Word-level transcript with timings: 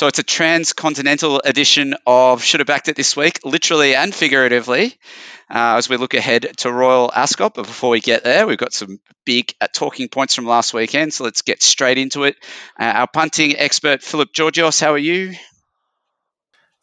So 0.00 0.06
it's 0.06 0.18
a 0.18 0.22
transcontinental 0.22 1.42
edition 1.44 1.94
of 2.06 2.42
Should 2.42 2.60
Have 2.60 2.66
Backed 2.66 2.88
It 2.88 2.96
this 2.96 3.14
week, 3.14 3.40
literally 3.44 3.94
and 3.94 4.14
figuratively, 4.14 4.94
uh, 5.50 5.76
as 5.76 5.90
we 5.90 5.98
look 5.98 6.14
ahead 6.14 6.56
to 6.56 6.72
Royal 6.72 7.12
Ascot. 7.14 7.52
But 7.52 7.66
before 7.66 7.90
we 7.90 8.00
get 8.00 8.24
there, 8.24 8.46
we've 8.46 8.56
got 8.56 8.72
some 8.72 8.98
big 9.26 9.52
uh, 9.60 9.66
talking 9.70 10.08
points 10.08 10.34
from 10.34 10.46
last 10.46 10.72
weekend. 10.72 11.12
So 11.12 11.24
let's 11.24 11.42
get 11.42 11.62
straight 11.62 11.98
into 11.98 12.24
it. 12.24 12.36
Uh, 12.80 12.84
our 12.84 13.08
punting 13.08 13.58
expert, 13.58 14.02
Philip 14.02 14.32
Georgios, 14.32 14.80
how 14.80 14.94
are 14.94 14.96
you? 14.96 15.34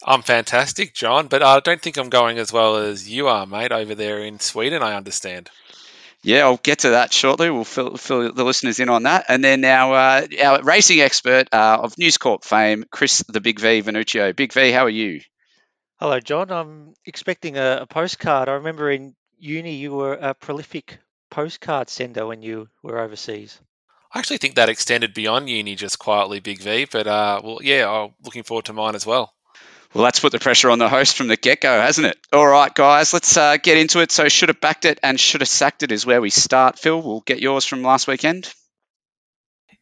I'm 0.06 0.22
fantastic, 0.22 0.94
John, 0.94 1.26
but 1.26 1.42
I 1.42 1.60
don't 1.60 1.82
think 1.82 1.98
I'm 1.98 2.10
going 2.10 2.38
as 2.38 2.54
well 2.54 2.76
as 2.76 3.10
you 3.10 3.30
are, 3.30 3.48
mate, 3.48 3.72
over 3.72 3.96
there 3.96 4.20
in 4.20 4.40
Sweden, 4.40 4.84
I 4.84 4.96
understand. 4.96 5.50
Yeah, 6.28 6.44
I'll 6.44 6.58
get 6.58 6.80
to 6.80 6.90
that 6.90 7.14
shortly. 7.14 7.50
We'll 7.50 7.64
fill, 7.64 7.96
fill 7.96 8.34
the 8.34 8.44
listeners 8.44 8.82
in 8.82 8.90
on 8.90 9.04
that. 9.04 9.28
And 9.30 9.42
then 9.42 9.64
our, 9.64 9.96
uh, 9.96 10.28
our 10.44 10.62
racing 10.62 11.00
expert 11.00 11.48
uh, 11.54 11.80
of 11.82 11.98
News 11.98 12.18
Corp 12.18 12.44
fame, 12.44 12.84
Chris 12.92 13.24
the 13.30 13.40
Big 13.40 13.62
V 13.62 13.82
Venuccio. 13.82 14.36
Big 14.36 14.52
V, 14.52 14.72
how 14.72 14.84
are 14.84 14.90
you? 14.90 15.22
Hello, 16.02 16.20
John. 16.20 16.52
I'm 16.52 16.96
expecting 17.06 17.56
a, 17.56 17.78
a 17.84 17.86
postcard. 17.86 18.50
I 18.50 18.56
remember 18.56 18.92
in 18.92 19.16
uni 19.40 19.76
you 19.76 19.94
were 19.94 20.16
a 20.16 20.34
prolific 20.34 21.00
postcard 21.30 21.90
sender 21.90 22.28
when 22.28 22.42
you 22.42 22.68
were 22.84 23.00
overseas. 23.00 23.62
I 24.14 24.20
actually 24.20 24.40
think 24.40 24.56
that 24.56 24.68
extended 24.68 25.14
beyond 25.14 25.50
uni 25.50 25.76
just 25.76 25.98
quietly, 25.98 26.42
Big 26.42 26.60
V. 26.60 26.88
But 26.92 27.08
uh, 27.08 27.40
well, 27.42 27.60
yeah, 27.62 27.90
I'm 27.90 28.16
looking 28.26 28.44
forward 28.44 28.66
to 28.66 28.74
mine 28.74 28.96
as 28.96 29.06
well. 29.06 29.34
Well, 29.94 30.04
that's 30.04 30.20
put 30.20 30.32
the 30.32 30.40
pressure 30.40 30.70
on 30.70 30.80
the 30.80 30.90
host 30.90 31.16
from 31.16 31.28
the 31.28 31.38
get 31.38 31.62
go, 31.62 31.80
hasn't 31.80 32.08
it? 32.08 32.18
All 32.34 32.48
right, 32.48 32.74
guys, 32.74 33.14
let's 33.14 33.36
uh, 33.38 33.58
get 33.58 33.78
into 33.78 34.02
it. 34.02 34.12
So, 34.12 34.28
should 34.28 34.50
have 34.50 34.62
backed 34.62 34.86
it 34.86 35.00
and 35.02 35.20
should 35.20 35.42
have 35.42 35.48
sacked 35.48 35.84
it 35.84 35.92
is 35.92 36.06
where 36.06 36.22
we 36.22 36.30
start. 36.30 36.78
Phil, 36.78 37.02
we'll 37.02 37.22
get 37.22 37.40
yours 37.40 37.66
from 37.66 37.84
last 37.84 38.08
weekend. 38.08 38.54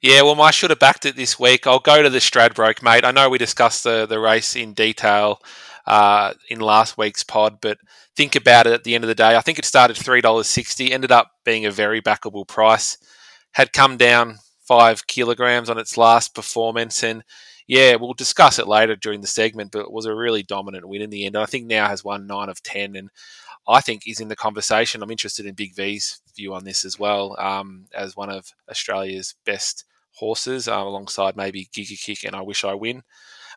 Yeah, 0.02 0.22
well, 0.22 0.40
I 0.42 0.52
should 0.52 0.70
have 0.70 0.80
backed 0.80 1.06
it 1.06 1.16
this 1.16 1.40
week. 1.40 1.66
I'll 1.66 1.80
go 1.80 2.04
to 2.04 2.10
the 2.10 2.20
Stradbroke, 2.20 2.84
mate. 2.84 3.04
I 3.04 3.12
know 3.12 3.30
we 3.30 3.40
discussed 3.40 3.84
the, 3.84 4.06
the 4.06 4.20
race 4.20 4.56
in 4.56 4.74
detail 4.74 5.40
uh, 5.88 6.34
in 6.50 6.60
last 6.60 6.98
week's 6.98 7.24
pod, 7.24 7.58
but 7.62 7.80
think 8.16 8.36
about 8.36 8.68
it 8.68 8.74
at 8.74 8.84
the 8.84 8.94
end 8.94 9.04
of 9.04 9.08
the 9.08 9.16
day. 9.16 9.36
I 9.36 9.42
think 9.42 9.58
it 9.58 9.66
started 9.66 9.96
$3.60, 9.96 10.92
ended 10.92 11.12
up 11.12 11.32
being 11.44 11.66
a 11.66 11.72
very 11.72 12.02
backable 12.02 12.48
price, 12.48 12.98
had 13.54 13.74
come 13.74 13.98
down 13.98 14.38
five 14.68 15.08
kilograms 15.08 15.70
on 15.70 15.78
its 15.78 15.98
last 15.98 16.36
performance, 16.36 17.04
and 17.04 17.24
yeah, 17.68 17.96
we'll 17.96 18.14
discuss 18.14 18.60
it 18.60 18.68
later 18.68 18.96
during 18.96 19.22
the 19.22 19.28
segment, 19.28 19.72
but 19.72 19.82
it 19.82 19.92
was 19.92 20.06
a 20.06 20.16
really 20.16 20.44
dominant 20.44 20.88
win 20.88 21.02
in 21.02 21.10
the 21.10 21.26
end. 21.26 21.36
And 21.36 21.44
I 21.44 21.46
think 21.46 21.66
now 21.66 21.88
has 21.88 22.04
won 22.04 22.28
nine 22.28 22.50
of 22.50 22.62
10 22.62 22.96
and 22.96 23.10
I 23.68 23.82
think 23.82 24.04
is 24.06 24.20
in 24.20 24.28
the 24.28 24.36
conversation. 24.36 25.02
I'm 25.02 25.12
interested 25.12 25.46
in 25.46 25.56
Big 25.56 25.76
V's 25.76 26.22
view 26.36 26.54
on 26.54 26.64
this 26.64 26.86
as 26.86 27.00
well 27.00 27.36
um, 27.40 27.86
as 27.96 28.16
one 28.16 28.30
of 28.30 28.52
Australia's 28.70 29.36
best 29.46 29.86
horses 30.12 30.68
um, 30.68 30.88
alongside 30.88 31.36
maybe 31.36 31.70
Giga 31.76 32.00
Kick 32.02 32.24
and 32.24 32.36
I 32.36 32.42
Wish 32.42 32.64
I 32.64 32.74
Win. 32.74 33.04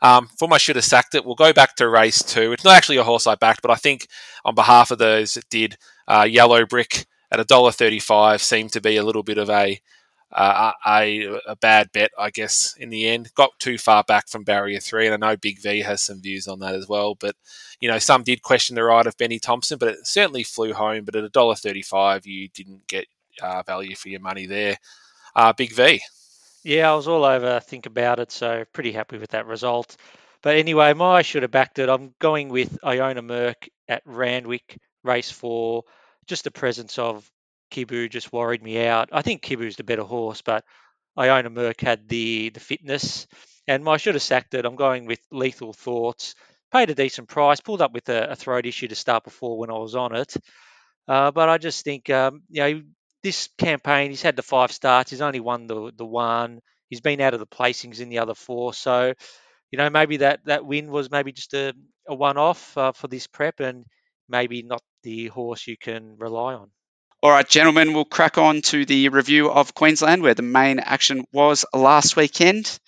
Um, 0.01 0.29
for 0.39 0.49
my 0.49 0.59
should 0.59 0.77
have 0.77 0.85
sacked 0.85 1.15
it, 1.15 1.25
we'll 1.27 1.35
go 1.35 1.53
back 1.53 1.75
to 1.77 1.89
race 1.89 2.23
two. 2.23 2.53
It's 2.53 2.65
not 2.65 2.77
actually 2.77 2.99
a 2.99 3.05
horse 3.05 3.27
I 3.27 3.35
backed, 3.35 3.63
but 3.63 3.71
I 3.71 3.75
think 3.75 4.07
on 4.45 4.55
behalf 4.55 4.91
of 4.91 4.99
those 4.99 5.35
that 5.35 5.49
did, 5.51 5.77
uh, 6.07 6.27
Yellow 6.29 6.65
Brick 6.65 7.07
at 7.31 7.41
$1.35 7.41 8.41
seemed 8.41 8.73
to 8.73 8.81
be 8.81 8.97
a 8.97 9.05
little 9.05 9.25
bit 9.25 9.39
of 9.39 9.51
a 9.51 9.81
uh, 10.31 10.73
a, 10.87 11.41
a 11.47 11.57
bad 11.57 11.91
bet, 11.93 12.11
I 12.19 12.31
guess, 12.31 12.77
in 12.79 12.91
the 12.91 13.09
end. 13.09 13.33
Got 13.35 13.59
too 13.59 13.79
far 13.79 14.05
back 14.05 14.29
from 14.29 14.45
barrier 14.45 14.81
three, 14.81 15.07
and 15.07 15.15
I 15.15 15.31
know 15.31 15.37
Big 15.37 15.61
V 15.61 15.81
has 15.81 16.03
some 16.03 16.21
views 16.21 16.49
on 16.49 16.61
that 16.61 16.75
as 16.75 16.89
well. 16.89 17.15
But 17.15 17.35
you 17.81 17.89
know, 17.89 17.99
some 17.99 18.23
did 18.23 18.43
question 18.43 18.75
the 18.77 18.85
ride 18.85 19.07
of 19.07 19.17
Benny 19.17 19.39
Thompson, 19.39 19.79
but 19.79 19.89
it 19.89 20.07
certainly 20.07 20.43
flew 20.43 20.73
home. 20.73 21.05
But 21.05 21.17
at 21.17 21.25
a 21.25 21.29
dollar 21.29 21.55
thirty-five, 21.55 22.27
you 22.27 22.49
didn't 22.49 22.87
get 22.87 23.07
uh, 23.43 23.63
value 23.63 23.97
for 23.97 24.09
your 24.09 24.21
money 24.21 24.47
there. 24.47 24.77
Uh, 25.35 25.53
Big 25.53 25.73
V. 25.73 26.01
Yeah, 26.65 26.91
I 26.91 26.95
was 26.95 27.09
all 27.09 27.25
over 27.25 27.61
think 27.61 27.87
about 27.87 28.19
it, 28.19 28.33
so 28.33 28.65
pretty 28.73 28.93
happy 28.93 29.17
with 29.17 29.31
that 29.31 29.47
result. 29.47 29.97
But 30.43 30.57
anyway, 30.57 30.93
my 30.93 31.23
should 31.23 31.43
have 31.43 31.51
backed 31.51 31.79
it. 31.79 31.89
I'm 31.89 32.15
going 32.19 32.49
with 32.49 32.79
Iona 32.85 33.23
Merck 33.23 33.69
at 33.89 34.03
Randwick, 34.05 34.79
race 35.03 35.31
four. 35.31 35.85
Just 36.27 36.45
the 36.45 36.51
presence 36.51 36.99
of 36.99 37.31
Kibu 37.71 38.11
just 38.11 38.33
worried 38.33 38.63
me 38.63 38.87
out. 38.87 39.11
I 39.13 39.23
think 39.23 39.43
Kibu's 39.43 39.77
the 39.77 39.85
better 39.85 40.03
horse, 40.05 40.43
but 40.43 40.65
Iona 41.19 41.51
Merck 41.51 41.81
had 41.81 42.09
the 42.09 42.51
the 42.51 42.61
fitness, 42.61 43.27
and 43.69 43.89
I 43.89 43.97
should 43.99 44.15
have 44.15 44.23
sacked 44.23 44.55
it. 44.55 44.65
I'm 44.65 44.77
going 44.77 45.07
with 45.07 45.21
Lethal 45.33 45.73
Thoughts. 45.73 46.35
Paid 46.73 46.91
a 46.91 46.95
decent 46.95 47.29
price, 47.29 47.61
pulled 47.61 47.83
up 47.83 47.93
with 47.93 48.09
a, 48.11 48.33
a 48.33 48.37
throat 48.37 48.67
issue 48.67 48.89
to 48.89 48.95
start 48.95 49.25
before 49.25 49.59
when 49.59 49.71
I 49.71 49.79
was 49.79 49.95
on 49.97 50.15
it, 50.17 50.37
uh, 51.09 51.31
but 51.31 51.49
I 51.49 51.59
just 51.59 51.85
think 51.85 52.11
um, 52.11 52.43
you 52.51 52.63
know 52.63 52.83
this 53.23 53.49
campaign 53.59 54.11
he's 54.11 54.23
had 54.23 54.37
the 54.37 54.43
five 54.43 54.73
starts, 54.73 55.11
he's 55.11 55.21
only 55.23 55.41
won 55.41 55.67
the 55.67 55.93
the 55.97 56.07
one, 56.07 56.61
he's 56.89 57.01
been 57.01 57.21
out 57.21 57.35
of 57.35 57.41
the 57.41 57.47
placings 57.47 58.01
in 58.01 58.09
the 58.11 58.19
other 58.21 58.35
four, 58.35 58.75
so 58.75 59.15
you 59.71 59.79
know 59.79 59.91
maybe 59.91 60.19
that 60.19 60.41
that 60.47 60.67
win 60.67 60.91
was 60.91 61.11
maybe 61.11 61.33
just 61.33 61.55
a, 61.55 61.75
a 62.09 62.15
one 62.15 62.37
off 62.39 62.77
uh, 62.79 62.93
for 62.93 63.09
this 63.09 63.27
prep 63.27 63.61
and 63.61 63.85
maybe 64.29 64.63
not 64.63 64.83
the 65.03 65.29
horse 65.29 65.67
you 65.67 65.77
can 65.79 66.17
rely 66.19 66.55
on. 66.55 66.71
All 67.21 67.33
right, 67.33 67.49
gentlemen, 67.49 67.95
we'll 67.95 68.05
crack 68.05 68.39
on 68.39 68.63
to 68.63 68.85
the 68.85 69.09
review 69.09 69.51
of 69.51 69.75
Queensland, 69.75 70.23
where 70.23 70.35
the 70.35 70.43
main 70.43 70.79
action 70.79 71.25
was 71.33 71.65
last 71.75 72.15
weekend. 72.15 72.79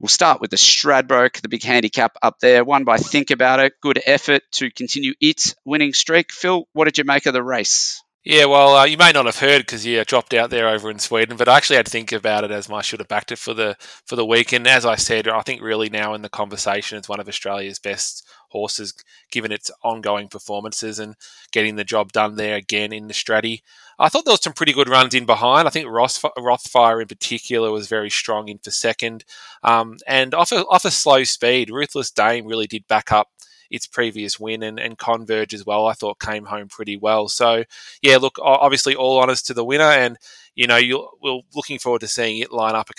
We'll 0.00 0.08
start 0.08 0.40
with 0.40 0.50
the 0.50 0.56
Stradbroke, 0.56 1.40
the 1.40 1.48
big 1.48 1.62
handicap 1.62 2.16
up 2.20 2.40
there, 2.40 2.64
won 2.64 2.82
by 2.82 2.96
Think 2.96 3.30
About 3.30 3.60
It. 3.60 3.74
Good 3.80 4.02
effort 4.04 4.42
to 4.54 4.72
continue 4.72 5.14
its 5.20 5.54
winning 5.64 5.92
streak. 5.92 6.32
Phil, 6.32 6.64
what 6.72 6.86
did 6.86 6.98
you 6.98 7.04
make 7.04 7.26
of 7.26 7.32
the 7.32 7.44
race? 7.44 8.02
Yeah, 8.24 8.46
well, 8.46 8.74
uh, 8.74 8.86
you 8.86 8.96
may 8.96 9.12
not 9.12 9.26
have 9.26 9.38
heard 9.38 9.62
because 9.62 9.86
you 9.86 10.04
dropped 10.04 10.34
out 10.34 10.50
there 10.50 10.68
over 10.68 10.90
in 10.90 10.98
Sweden, 10.98 11.36
but 11.36 11.48
I 11.48 11.56
actually 11.56 11.76
had 11.76 11.86
to 11.86 11.92
think 11.92 12.10
about 12.10 12.42
it 12.42 12.50
as 12.50 12.68
my 12.68 12.82
should 12.82 12.98
have 12.98 13.08
backed 13.08 13.30
it 13.30 13.38
for 13.38 13.54
the 13.54 13.76
for 14.04 14.16
the 14.16 14.26
weekend. 14.26 14.66
As 14.66 14.84
I 14.84 14.96
said, 14.96 15.28
I 15.28 15.42
think 15.42 15.62
really 15.62 15.88
now 15.88 16.14
in 16.14 16.22
the 16.22 16.28
conversation, 16.28 16.98
it's 16.98 17.08
one 17.08 17.20
of 17.20 17.28
Australia's 17.28 17.78
best 17.78 18.26
horses, 18.50 18.94
given 19.30 19.52
its 19.52 19.70
ongoing 19.82 20.28
performances 20.28 20.98
and 20.98 21.16
getting 21.52 21.76
the 21.76 21.84
job 21.84 22.12
done 22.12 22.36
there 22.36 22.56
again 22.56 22.92
in 22.92 23.08
the 23.08 23.14
Stratty. 23.14 23.62
I 23.98 24.08
thought 24.08 24.24
there 24.24 24.32
was 24.32 24.42
some 24.42 24.52
pretty 24.52 24.72
good 24.72 24.88
runs 24.88 25.14
in 25.14 25.26
behind. 25.26 25.66
I 25.66 25.70
think 25.70 25.88
Ross, 25.88 26.20
Rothfire 26.20 27.02
in 27.02 27.08
particular 27.08 27.70
was 27.70 27.88
very 27.88 28.10
strong 28.10 28.48
in 28.48 28.58
for 28.58 28.70
second, 28.70 29.24
um, 29.62 29.98
and 30.06 30.34
off 30.34 30.52
a, 30.52 30.66
off 30.66 30.84
a 30.84 30.90
slow 30.90 31.24
speed, 31.24 31.70
Ruthless 31.70 32.10
Dame 32.10 32.46
really 32.46 32.66
did 32.66 32.86
back 32.88 33.12
up 33.12 33.28
its 33.70 33.86
previous 33.86 34.38
win 34.38 34.62
and, 34.62 34.78
and 34.78 34.98
Converge 34.98 35.54
as 35.54 35.64
well, 35.64 35.86
I 35.86 35.92
thought 35.92 36.18
came 36.18 36.46
home 36.46 36.68
pretty 36.68 36.96
well. 36.96 37.28
So, 37.28 37.64
yeah, 38.02 38.16
look, 38.16 38.36
obviously 38.42 38.94
all 38.96 39.20
honours 39.20 39.42
to 39.42 39.54
the 39.54 39.64
winner. 39.64 39.84
And, 39.84 40.18
you 40.54 40.66
know, 40.66 40.80
we're 41.22 41.40
looking 41.54 41.78
forward 41.78 42.00
to 42.00 42.08
seeing 42.08 42.38
it 42.38 42.52
line 42.52 42.74
up, 42.74 42.90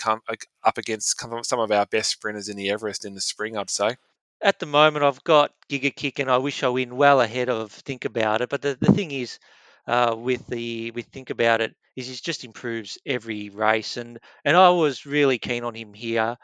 up 0.64 0.78
against 0.78 1.20
some 1.20 1.60
of 1.60 1.70
our 1.70 1.86
best 1.86 2.10
sprinters 2.10 2.48
in 2.48 2.56
the 2.56 2.70
Everest 2.70 3.04
in 3.04 3.14
the 3.14 3.20
spring, 3.20 3.56
I'd 3.56 3.70
say. 3.70 3.96
At 4.42 4.58
the 4.58 4.66
moment, 4.66 5.04
I've 5.04 5.22
got 5.24 5.52
Giga 5.68 5.94
Kick 5.94 6.18
and 6.18 6.30
I 6.30 6.38
wish 6.38 6.62
I 6.62 6.68
win 6.68 6.96
well 6.96 7.20
ahead 7.20 7.48
of 7.48 7.72
Think 7.72 8.04
About 8.04 8.42
It. 8.42 8.48
But 8.48 8.60
the, 8.60 8.76
the 8.78 8.92
thing 8.92 9.10
is, 9.10 9.38
uh, 9.86 10.14
with 10.18 10.46
the 10.48 10.90
with 10.90 11.06
Think 11.06 11.30
About 11.30 11.60
It, 11.60 11.74
is 11.96 12.08
he 12.08 12.14
just 12.16 12.44
improves 12.44 12.98
every 13.06 13.50
race. 13.50 13.96
And, 13.96 14.18
and 14.44 14.56
I 14.56 14.70
was 14.70 15.06
really 15.06 15.38
keen 15.38 15.64
on 15.64 15.74
him 15.74 15.94
here. 15.94 16.36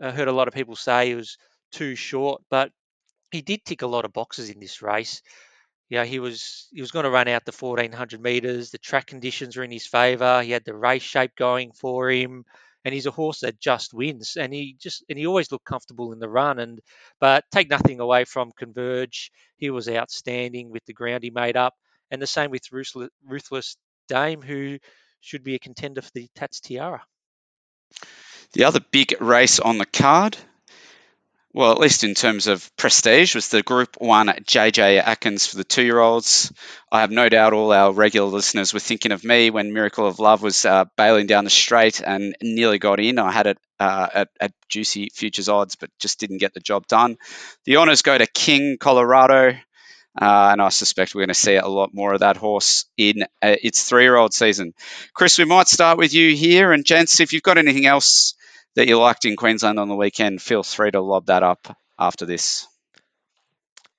I 0.00 0.10
heard 0.10 0.28
a 0.28 0.32
lot 0.32 0.48
of 0.48 0.54
people 0.54 0.76
say 0.76 1.08
he 1.08 1.14
was 1.14 1.38
too 1.72 1.94
short, 1.94 2.42
but 2.50 2.72
he 3.30 3.42
did 3.42 3.64
tick 3.64 3.82
a 3.82 3.86
lot 3.86 4.04
of 4.04 4.12
boxes 4.12 4.50
in 4.50 4.60
this 4.60 4.82
race. 4.82 5.22
Yeah, 5.88 6.04
he 6.04 6.18
was 6.18 6.68
he 6.72 6.80
was 6.80 6.90
going 6.90 7.04
to 7.04 7.10
run 7.10 7.28
out 7.28 7.44
the 7.44 7.52
1400 7.52 8.20
meters. 8.20 8.70
The 8.70 8.78
track 8.78 9.06
conditions 9.06 9.56
were 9.56 9.64
in 9.64 9.70
his 9.70 9.86
favour. 9.86 10.42
He 10.42 10.50
had 10.50 10.64
the 10.64 10.74
race 10.74 11.02
shape 11.02 11.36
going 11.36 11.72
for 11.72 12.10
him, 12.10 12.44
and 12.86 12.94
he's 12.94 13.06
a 13.06 13.10
horse 13.10 13.40
that 13.40 13.58
just 13.58 13.92
wins. 13.92 14.36
And 14.36 14.54
he 14.54 14.76
just 14.78 15.04
and 15.08 15.18
he 15.18 15.26
always 15.26 15.50
looked 15.50 15.64
comfortable 15.64 16.12
in 16.12 16.20
the 16.20 16.28
run. 16.28 16.60
And 16.60 16.80
but 17.20 17.44
take 17.50 17.68
nothing 17.68 17.98
away 17.98 18.24
from 18.24 18.52
Converge, 18.56 19.32
he 19.56 19.70
was 19.70 19.88
outstanding 19.88 20.70
with 20.70 20.84
the 20.86 20.94
ground 20.94 21.24
he 21.24 21.30
made 21.30 21.56
up. 21.56 21.74
And 22.12 22.22
the 22.22 22.28
same 22.28 22.52
with 22.52 22.70
Ruthless, 22.70 23.10
Ruthless 23.26 23.76
Dame, 24.06 24.40
who 24.40 24.78
should 25.20 25.42
be 25.42 25.56
a 25.56 25.58
contender 25.58 26.00
for 26.00 26.12
the 26.14 26.28
Tats 26.36 26.60
Tiara. 26.60 27.02
The 28.52 28.62
other 28.62 28.78
big 28.92 29.20
race 29.20 29.58
on 29.58 29.78
the 29.78 29.86
card 29.86 30.38
well, 31.56 31.72
at 31.72 31.80
least 31.80 32.04
in 32.04 32.12
terms 32.12 32.48
of 32.48 32.70
prestige, 32.76 33.34
was 33.34 33.48
the 33.48 33.62
Group 33.62 33.96
1 33.96 34.26
JJ 34.26 35.02
Atkins 35.02 35.46
for 35.46 35.56
the 35.56 35.64
two 35.64 35.82
year 35.82 35.98
olds. 35.98 36.52
I 36.92 37.00
have 37.00 37.10
no 37.10 37.30
doubt 37.30 37.54
all 37.54 37.72
our 37.72 37.94
regular 37.94 38.28
listeners 38.28 38.74
were 38.74 38.78
thinking 38.78 39.10
of 39.10 39.24
me 39.24 39.48
when 39.48 39.72
Miracle 39.72 40.06
of 40.06 40.18
Love 40.18 40.42
was 40.42 40.66
uh, 40.66 40.84
bailing 40.98 41.26
down 41.26 41.44
the 41.44 41.50
straight 41.50 42.02
and 42.02 42.36
nearly 42.42 42.78
got 42.78 43.00
in. 43.00 43.18
I 43.18 43.32
had 43.32 43.46
it 43.46 43.58
uh, 43.80 44.06
at, 44.12 44.28
at, 44.38 44.52
juicy 44.68 45.08
futures 45.14 45.48
odds, 45.48 45.76
but 45.76 45.88
just 45.98 46.20
didn't 46.20 46.38
get 46.38 46.52
the 46.52 46.60
job 46.60 46.86
done. 46.88 47.16
The 47.64 47.78
honours 47.78 48.02
go 48.02 48.18
to 48.18 48.26
King 48.26 48.76
Colorado. 48.78 49.56
Uh, 50.20 50.48
and 50.52 50.60
I 50.60 50.68
suspect 50.68 51.14
we're 51.14 51.22
going 51.22 51.28
to 51.28 51.34
see 51.34 51.56
a 51.56 51.66
lot 51.66 51.94
more 51.94 52.12
of 52.12 52.20
that 52.20 52.36
horse 52.36 52.84
in 52.98 53.22
uh, 53.40 53.56
its 53.62 53.88
three 53.88 54.02
year 54.02 54.16
old 54.16 54.34
season. 54.34 54.74
Chris, 55.14 55.38
we 55.38 55.46
might 55.46 55.68
start 55.68 55.96
with 55.96 56.12
you 56.12 56.36
here. 56.36 56.72
And, 56.72 56.84
gents, 56.84 57.20
if 57.20 57.32
you've 57.32 57.42
got 57.42 57.56
anything 57.56 57.86
else 57.86 58.34
that 58.76 58.86
you 58.86 58.98
liked 58.98 59.24
in 59.24 59.36
Queensland 59.36 59.80
on 59.80 59.88
the 59.88 59.96
weekend, 59.96 60.40
feel 60.40 60.62
free 60.62 60.90
to 60.90 61.00
lob 61.00 61.26
that 61.26 61.42
up 61.42 61.76
after 61.98 62.26
this. 62.26 62.68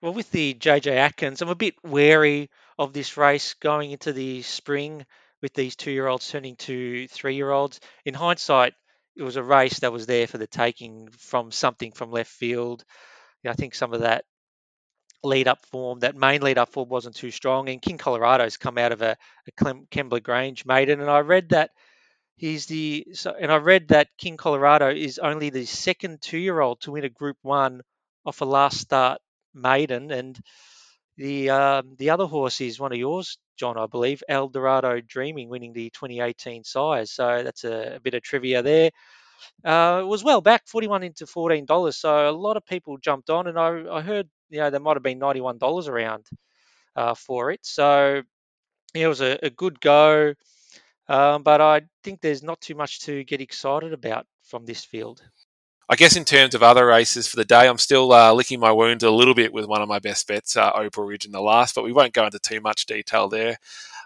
Well, 0.02 0.14
with 0.14 0.30
the 0.32 0.54
JJ 0.54 0.96
Atkins, 0.96 1.42
I'm 1.42 1.50
a 1.50 1.56
bit 1.56 1.76
wary 1.84 2.50
of 2.78 2.94
this 2.94 3.18
race 3.18 3.56
going 3.56 3.92
into 3.92 4.14
the 4.14 4.44
spring 4.44 5.06
with 5.42 5.54
these 5.54 5.76
two 5.76 5.92
year 5.92 6.08
olds 6.08 6.30
turning 6.30 6.56
to 6.58 7.08
three 7.08 7.36
year 7.36 7.50
olds. 7.50 7.80
In 8.06 8.14
hindsight, 8.14 8.74
it 9.16 9.24
was 9.24 9.36
a 9.36 9.44
race 9.44 9.80
that 9.80 9.92
was 9.92 10.06
there 10.06 10.28
for 10.28 10.38
the 10.38 10.46
taking 10.46 11.10
from 11.18 11.52
something 11.52 11.92
from 11.92 12.12
left 12.12 12.30
field. 12.30 12.84
I 13.46 13.54
think 13.54 13.76
some 13.76 13.94
of 13.94 14.02
that 14.02 14.26
lead 15.24 15.48
up 15.48 15.66
form, 15.68 16.00
that 16.00 16.16
main 16.16 16.42
lead 16.42 16.58
up 16.58 16.70
form 16.70 16.90
wasn't 16.90 17.16
too 17.16 17.32
strong. 17.32 17.70
And 17.70 17.82
King 17.82 17.98
Colorado's 17.98 18.58
come 18.58 18.78
out 18.78 18.92
of 18.92 19.02
a, 19.02 19.18
a 19.48 19.52
Kembla 19.62 20.22
Grange 20.22 20.66
maiden, 20.66 21.00
and 21.00 21.10
I 21.10 21.20
read 21.20 21.50
that 21.50 21.72
he's 22.38 22.68
the 22.68 23.08
so, 23.14 23.32
and 23.40 23.52
I 23.52 23.58
read 23.58 23.90
that 23.90 24.10
King 24.18 24.38
Colorado 24.38 24.90
is 24.92 25.20
only 25.20 25.50
the 25.52 25.66
second 25.66 26.22
two 26.22 26.40
year 26.40 26.60
old 26.62 26.82
to 26.82 26.92
win 26.94 27.06
a 27.06 27.10
Group 27.10 27.38
One 27.44 27.82
off 28.26 28.42
a 28.42 28.46
last 28.46 28.80
start 28.80 29.22
maiden, 29.54 30.12
and 30.12 30.40
the 31.18 31.50
um, 31.50 31.96
the 31.98 32.12
other 32.12 32.26
horse 32.26 32.62
is 32.62 32.80
one 32.80 32.92
of 32.94 32.98
yours, 33.00 33.38
John, 33.58 33.78
I 33.78 33.88
believe, 33.88 34.24
El 34.30 34.50
Dorado 34.50 35.02
Dreaming, 35.02 35.50
winning 35.50 35.74
the 35.74 35.90
2018 35.92 36.64
Sires. 36.64 37.12
So 37.12 37.44
that's 37.44 37.64
a, 37.64 37.96
a 37.96 38.00
bit 38.00 38.14
of 38.14 38.24
trivia 38.24 38.62
there. 38.62 38.92
Uh, 39.66 40.00
it 40.04 40.08
was 40.08 40.24
well 40.24 40.42
back, 40.42 40.68
41 40.68 41.04
into 41.04 41.26
$14. 41.28 41.98
So 42.00 42.30
a 42.30 42.32
lot 42.32 42.58
of 42.58 42.66
people 42.66 42.98
jumped 42.98 43.30
on, 43.30 43.48
and 43.48 43.60
I, 43.60 43.84
I 43.92 44.02
heard 44.02 44.30
you 44.50 44.60
know 44.60 44.70
there 44.70 44.80
might 44.80 44.96
have 44.96 45.04
been 45.04 45.20
$91 45.20 45.88
around 45.88 46.26
uh, 46.96 47.16
for 47.16 47.52
it. 47.52 47.62
So 47.64 48.24
yeah, 48.94 49.06
it 49.06 49.08
was 49.08 49.22
a, 49.22 49.40
a 49.44 49.50
good 49.50 49.80
go. 49.82 50.34
Um, 51.10 51.44
but 51.44 51.62
I 51.62 51.82
think 52.04 52.22
there's 52.22 52.44
not 52.44 52.60
too 52.62 52.76
much 52.76 53.02
to 53.02 53.24
get 53.24 53.42
excited 53.42 53.94
about 53.94 54.26
from 54.44 54.66
this 54.66 54.84
field. 54.84 55.22
I 55.90 55.96
guess 55.96 56.18
in 56.18 56.26
terms 56.26 56.54
of 56.54 56.64
other 56.64 56.86
races 56.86 57.30
for 57.30 57.38
the 57.38 57.46
day, 57.46 57.68
I'm 57.68 57.78
still 57.78 58.12
uh, 58.12 58.34
licking 58.34 58.60
my 58.60 58.74
wounds 58.74 59.06
a 59.06 59.12
little 59.12 59.34
bit 59.34 59.54
with 59.54 59.66
one 59.66 59.82
of 59.82 59.88
my 59.88 60.00
best 60.00 60.28
bets, 60.28 60.58
uh, 60.58 60.72
Opal 60.76 61.06
Ridge 61.06 61.26
in 61.26 61.32
the 61.32 61.42
last, 61.42 61.76
but 61.76 61.86
we 61.86 61.94
won't 61.94 62.14
go 62.14 62.26
into 62.26 62.40
too 62.40 62.60
much 62.60 62.86
detail 62.86 63.30
there 63.30 63.58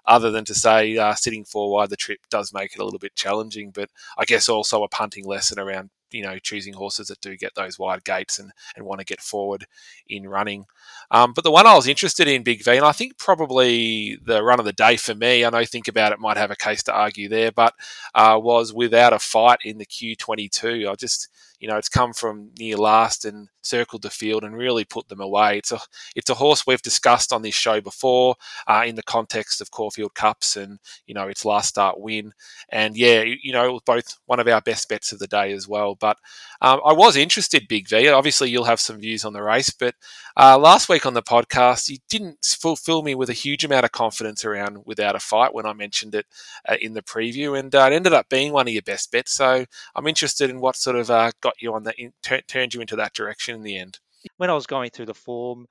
other 0.06 0.32
than 0.32 0.46
to 0.46 0.54
say 0.54 0.98
uh, 0.98 1.14
sitting 1.14 1.44
four 1.44 1.72
wide 1.72 1.90
the 1.90 1.96
trip 1.96 2.20
does 2.30 2.54
make 2.54 2.74
it 2.74 2.80
a 2.80 2.84
little 2.84 3.00
bit 3.00 3.16
challenging. 3.16 3.72
But 3.72 3.90
I 4.18 4.26
guess 4.26 4.50
also 4.50 4.84
a 4.84 4.88
punting 4.88 5.26
lesson 5.26 5.60
around 5.60 5.90
you 6.12 6.24
know 6.24 6.38
choosing 6.40 6.74
horses 6.74 7.08
that 7.08 7.22
do 7.22 7.36
get 7.38 7.56
those 7.56 7.80
wide 7.80 8.04
gates 8.04 8.40
and, 8.40 8.52
and 8.76 8.86
want 8.86 9.00
to 9.00 9.06
get 9.06 9.22
forward 9.22 9.66
in 10.08 10.28
running. 10.28 10.66
Um, 11.10 11.34
but 11.34 11.44
the 11.44 11.52
one 11.52 11.68
I 11.68 11.76
was 11.76 11.88
interested 11.88 12.28
in, 12.28 12.44
Big 12.44 12.64
V, 12.64 12.78
and 12.78 12.86
I 12.86 12.92
think 12.92 13.18
probably 13.18 14.18
the 14.24 14.44
run 14.44 14.60
of 14.60 14.66
the 14.66 14.74
day 14.74 14.98
for 14.98 15.16
me, 15.16 15.44
I 15.46 15.50
know 15.50 15.66
think 15.66 15.88
about 15.88 16.12
it 16.12 16.20
might 16.20 16.38
have 16.38 16.52
a 16.52 16.56
case 16.56 16.84
to 16.84 16.94
argue 16.94 17.30
there, 17.30 17.52
but 17.52 17.74
uh, 18.16 18.40
was 18.42 18.74
without 18.74 19.14
a 19.14 19.20
fight 19.20 19.60
in 19.64 19.78
the 19.78 19.86
Q22. 19.86 20.90
I 20.90 20.96
just 20.96 21.30
you 21.62 21.68
know, 21.68 21.78
it's 21.78 21.90
come 21.90 22.12
from 22.12 22.50
near 22.58 22.76
last 22.76 23.24
and 23.24 23.48
circled 23.62 24.02
the 24.02 24.10
field 24.10 24.44
and 24.44 24.58
really 24.58 24.84
put 24.84 25.08
them 25.08 25.22
away. 25.22 25.60
It's 25.60 25.72
a 25.72 25.80
it's 26.16 26.32
a 26.32 26.34
horse 26.34 26.66
we've 26.66 26.82
discussed 26.82 27.32
on 27.32 27.44
this 27.44 27.54
show 27.54 27.80
before 27.80 28.36
uh, 28.68 28.84
in 28.86 28.96
the 28.96 29.04
context 29.04 29.62
of 29.62 29.70
Caulfield 29.70 30.16
Cups 30.16 30.58
and 30.58 30.80
you 31.06 31.14
know 31.14 31.28
its 31.28 31.46
last 31.46 31.70
start 31.70 32.00
win. 32.00 32.34
And 32.70 32.98
yeah, 32.98 33.24
you 33.44 33.54
know, 33.54 33.80
both 33.86 34.18
one 34.26 34.40
of 34.40 34.48
our 34.48 34.60
best 34.62 34.90
bets 34.90 35.12
of 35.12 35.20
the 35.20 35.28
day 35.28 35.54
as 35.54 35.68
well. 35.68 35.94
But 35.94 36.18
um, 36.62 36.82
I 36.84 36.94
was 36.94 37.16
interested, 37.16 37.68
Big 37.68 37.88
V. 37.88 38.10
Obviously, 38.10 38.50
you'll 38.50 38.64
have 38.64 38.80
some 38.80 39.00
views 39.00 39.24
on 39.24 39.34
the 39.34 39.44
race, 39.44 39.70
but 39.70 39.94
uh, 40.38 40.58
last 40.58 40.90
week 40.90 41.06
on 41.06 41.14
the 41.14 41.22
podcast, 41.22 41.90
you 41.90 41.98
didn't 42.10 42.44
fulfill 42.60 43.04
me 43.04 43.14
with 43.14 43.30
a 43.30 43.34
huge 43.34 43.64
amount 43.64 43.86
of 43.86 43.92
confidence 43.92 44.44
around 44.44 44.80
without 44.86 45.16
a 45.16 45.20
fight 45.20 45.54
when 45.54 45.68
I 45.68 45.74
mentioned 45.74 46.16
it 46.16 46.26
uh, 46.68 46.78
in 46.82 46.94
the 46.94 47.04
preview, 47.04 47.60
and 47.60 47.74
uh, 47.76 47.88
it 47.92 47.94
ended 47.94 48.14
up 48.14 48.30
being 48.30 48.52
one 48.52 48.68
of 48.68 48.74
your 48.74 48.82
best 48.82 49.12
bets. 49.12 49.34
So 49.34 49.66
I'm 49.96 50.08
interested 50.08 50.50
in 50.50 50.60
what 50.60 50.76
sort 50.76 50.96
of 50.96 51.12
uh, 51.12 51.32
got 51.52 51.62
you 51.62 51.74
on 51.74 51.84
that, 51.84 51.96
t- 52.24 52.42
turned 52.48 52.74
you 52.74 52.82
into 52.82 52.98
that 52.98 53.14
direction 53.14 53.56
in 53.56 53.62
the 53.62 53.78
end. 53.78 54.00
When 54.38 54.50
I 54.50 54.54
was 54.54 54.68
going 54.68 54.92
through 54.92 55.08
the 55.08 55.14
form, 55.14 55.66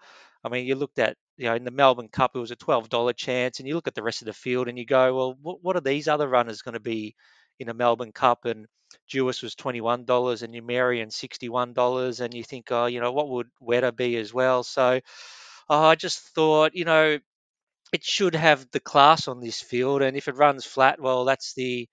I 0.45 0.49
mean, 0.49 0.67
you 0.67 0.75
looked 0.75 0.99
at 0.99 1.17
you 1.37 1.47
know 1.47 1.55
in 1.55 1.65
the 1.65 1.71
Melbourne 1.71 2.09
Cup, 2.09 2.33
it 2.35 2.39
was 2.39 2.51
a 2.51 2.57
twelve 2.57 2.89
dollar 2.89 3.13
chance, 3.13 3.59
and 3.59 3.69
you 3.69 3.75
look 3.75 3.87
at 3.89 3.95
the 3.95 4.03
rest 4.03 4.23
of 4.23 4.27
the 4.27 4.33
field, 4.33 4.69
and 4.69 4.79
you 4.79 4.85
go, 4.85 5.15
well, 5.15 5.37
what, 5.41 5.63
what 5.63 5.77
are 5.77 5.81
these 5.81 6.09
other 6.09 6.29
runners 6.29 6.63
going 6.63 6.75
to 6.75 6.81
be 6.81 7.15
in 7.59 7.69
a 7.69 7.75
Melbourne 7.75 8.13
Cup? 8.13 8.45
And 8.45 8.67
Duais 9.11 9.43
was 9.43 9.55
twenty 9.55 9.81
one 9.81 10.05
dollars, 10.05 10.43
and 10.43 10.53
Numerian 10.53 11.13
sixty 11.13 11.49
one 11.49 11.73
dollars, 11.73 12.21
and 12.21 12.35
you 12.35 12.43
think, 12.45 12.71
oh, 12.71 12.87
you 12.87 13.01
know, 13.01 13.13
what 13.13 13.29
would 13.29 13.49
Weta 13.63 13.95
be 13.95 14.17
as 14.17 14.35
well? 14.35 14.63
So, 14.65 15.01
oh, 15.69 15.85
I 15.85 15.95
just 15.95 16.21
thought, 16.35 16.75
you 16.75 16.85
know, 16.85 17.19
it 17.93 18.05
should 18.05 18.35
have 18.35 18.67
the 18.73 18.81
class 18.81 19.29
on 19.29 19.41
this 19.41 19.61
field, 19.61 20.03
and 20.03 20.17
if 20.17 20.29
it 20.29 20.37
runs 20.37 20.65
flat, 20.65 21.01
well, 21.01 21.25
that's 21.25 21.55
the, 21.55 21.89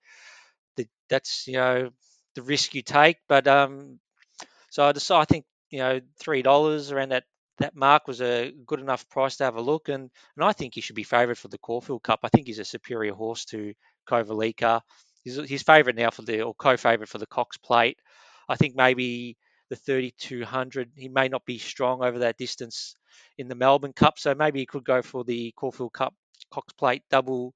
the 0.76 0.86
that's 1.08 1.46
you 1.46 1.54
know 1.54 1.90
the 2.34 2.42
risk 2.42 2.74
you 2.74 2.82
take. 2.82 3.18
But 3.28 3.46
um, 3.46 4.00
so 4.70 4.84
I 4.84 4.92
decided, 4.92 5.22
I 5.22 5.24
think 5.26 5.44
you 5.70 5.78
know 5.78 6.00
three 6.20 6.42
dollars 6.42 6.92
around 6.92 7.10
that 7.10 7.24
that 7.58 7.74
mark 7.74 8.06
was 8.06 8.20
a 8.20 8.52
good 8.66 8.80
enough 8.80 9.08
price 9.08 9.36
to 9.38 9.44
have 9.44 9.56
a 9.56 9.60
look, 9.62 9.88
and 9.88 10.10
and 10.36 10.44
I 10.44 10.52
think 10.52 10.74
he 10.74 10.80
should 10.80 10.96
be 10.96 11.02
favoured 11.04 11.38
for 11.38 11.48
the 11.48 11.58
Caulfield 11.58 12.02
Cup. 12.02 12.20
I 12.22 12.28
think 12.28 12.46
he's 12.46 12.58
a 12.58 12.64
superior 12.64 13.14
horse 13.14 13.44
to 13.46 13.74
Kovalica. 14.08 14.80
He's 15.24 15.36
his 15.48 15.62
favourite 15.62 15.96
now 15.96 16.10
for 16.10 16.22
the 16.22 16.42
or 16.42 16.54
co-favourite 16.54 17.08
for 17.08 17.18
the 17.18 17.26
Cox 17.26 17.56
Plate. 17.56 17.98
I 18.48 18.56
think 18.56 18.74
maybe 18.76 19.36
the 19.70 19.76
3200 19.76 20.92
he 20.96 21.08
may 21.08 21.28
not 21.28 21.44
be 21.44 21.58
strong 21.58 22.02
over 22.02 22.20
that 22.20 22.38
distance 22.38 22.94
in 23.36 23.48
the 23.48 23.54
Melbourne 23.54 23.92
Cup, 23.92 24.18
so 24.18 24.34
maybe 24.34 24.60
he 24.60 24.66
could 24.66 24.84
go 24.84 25.02
for 25.02 25.24
the 25.24 25.52
Caulfield 25.56 25.92
Cup 25.92 26.14
Cox 26.50 26.72
Plate 26.74 27.02
double 27.10 27.54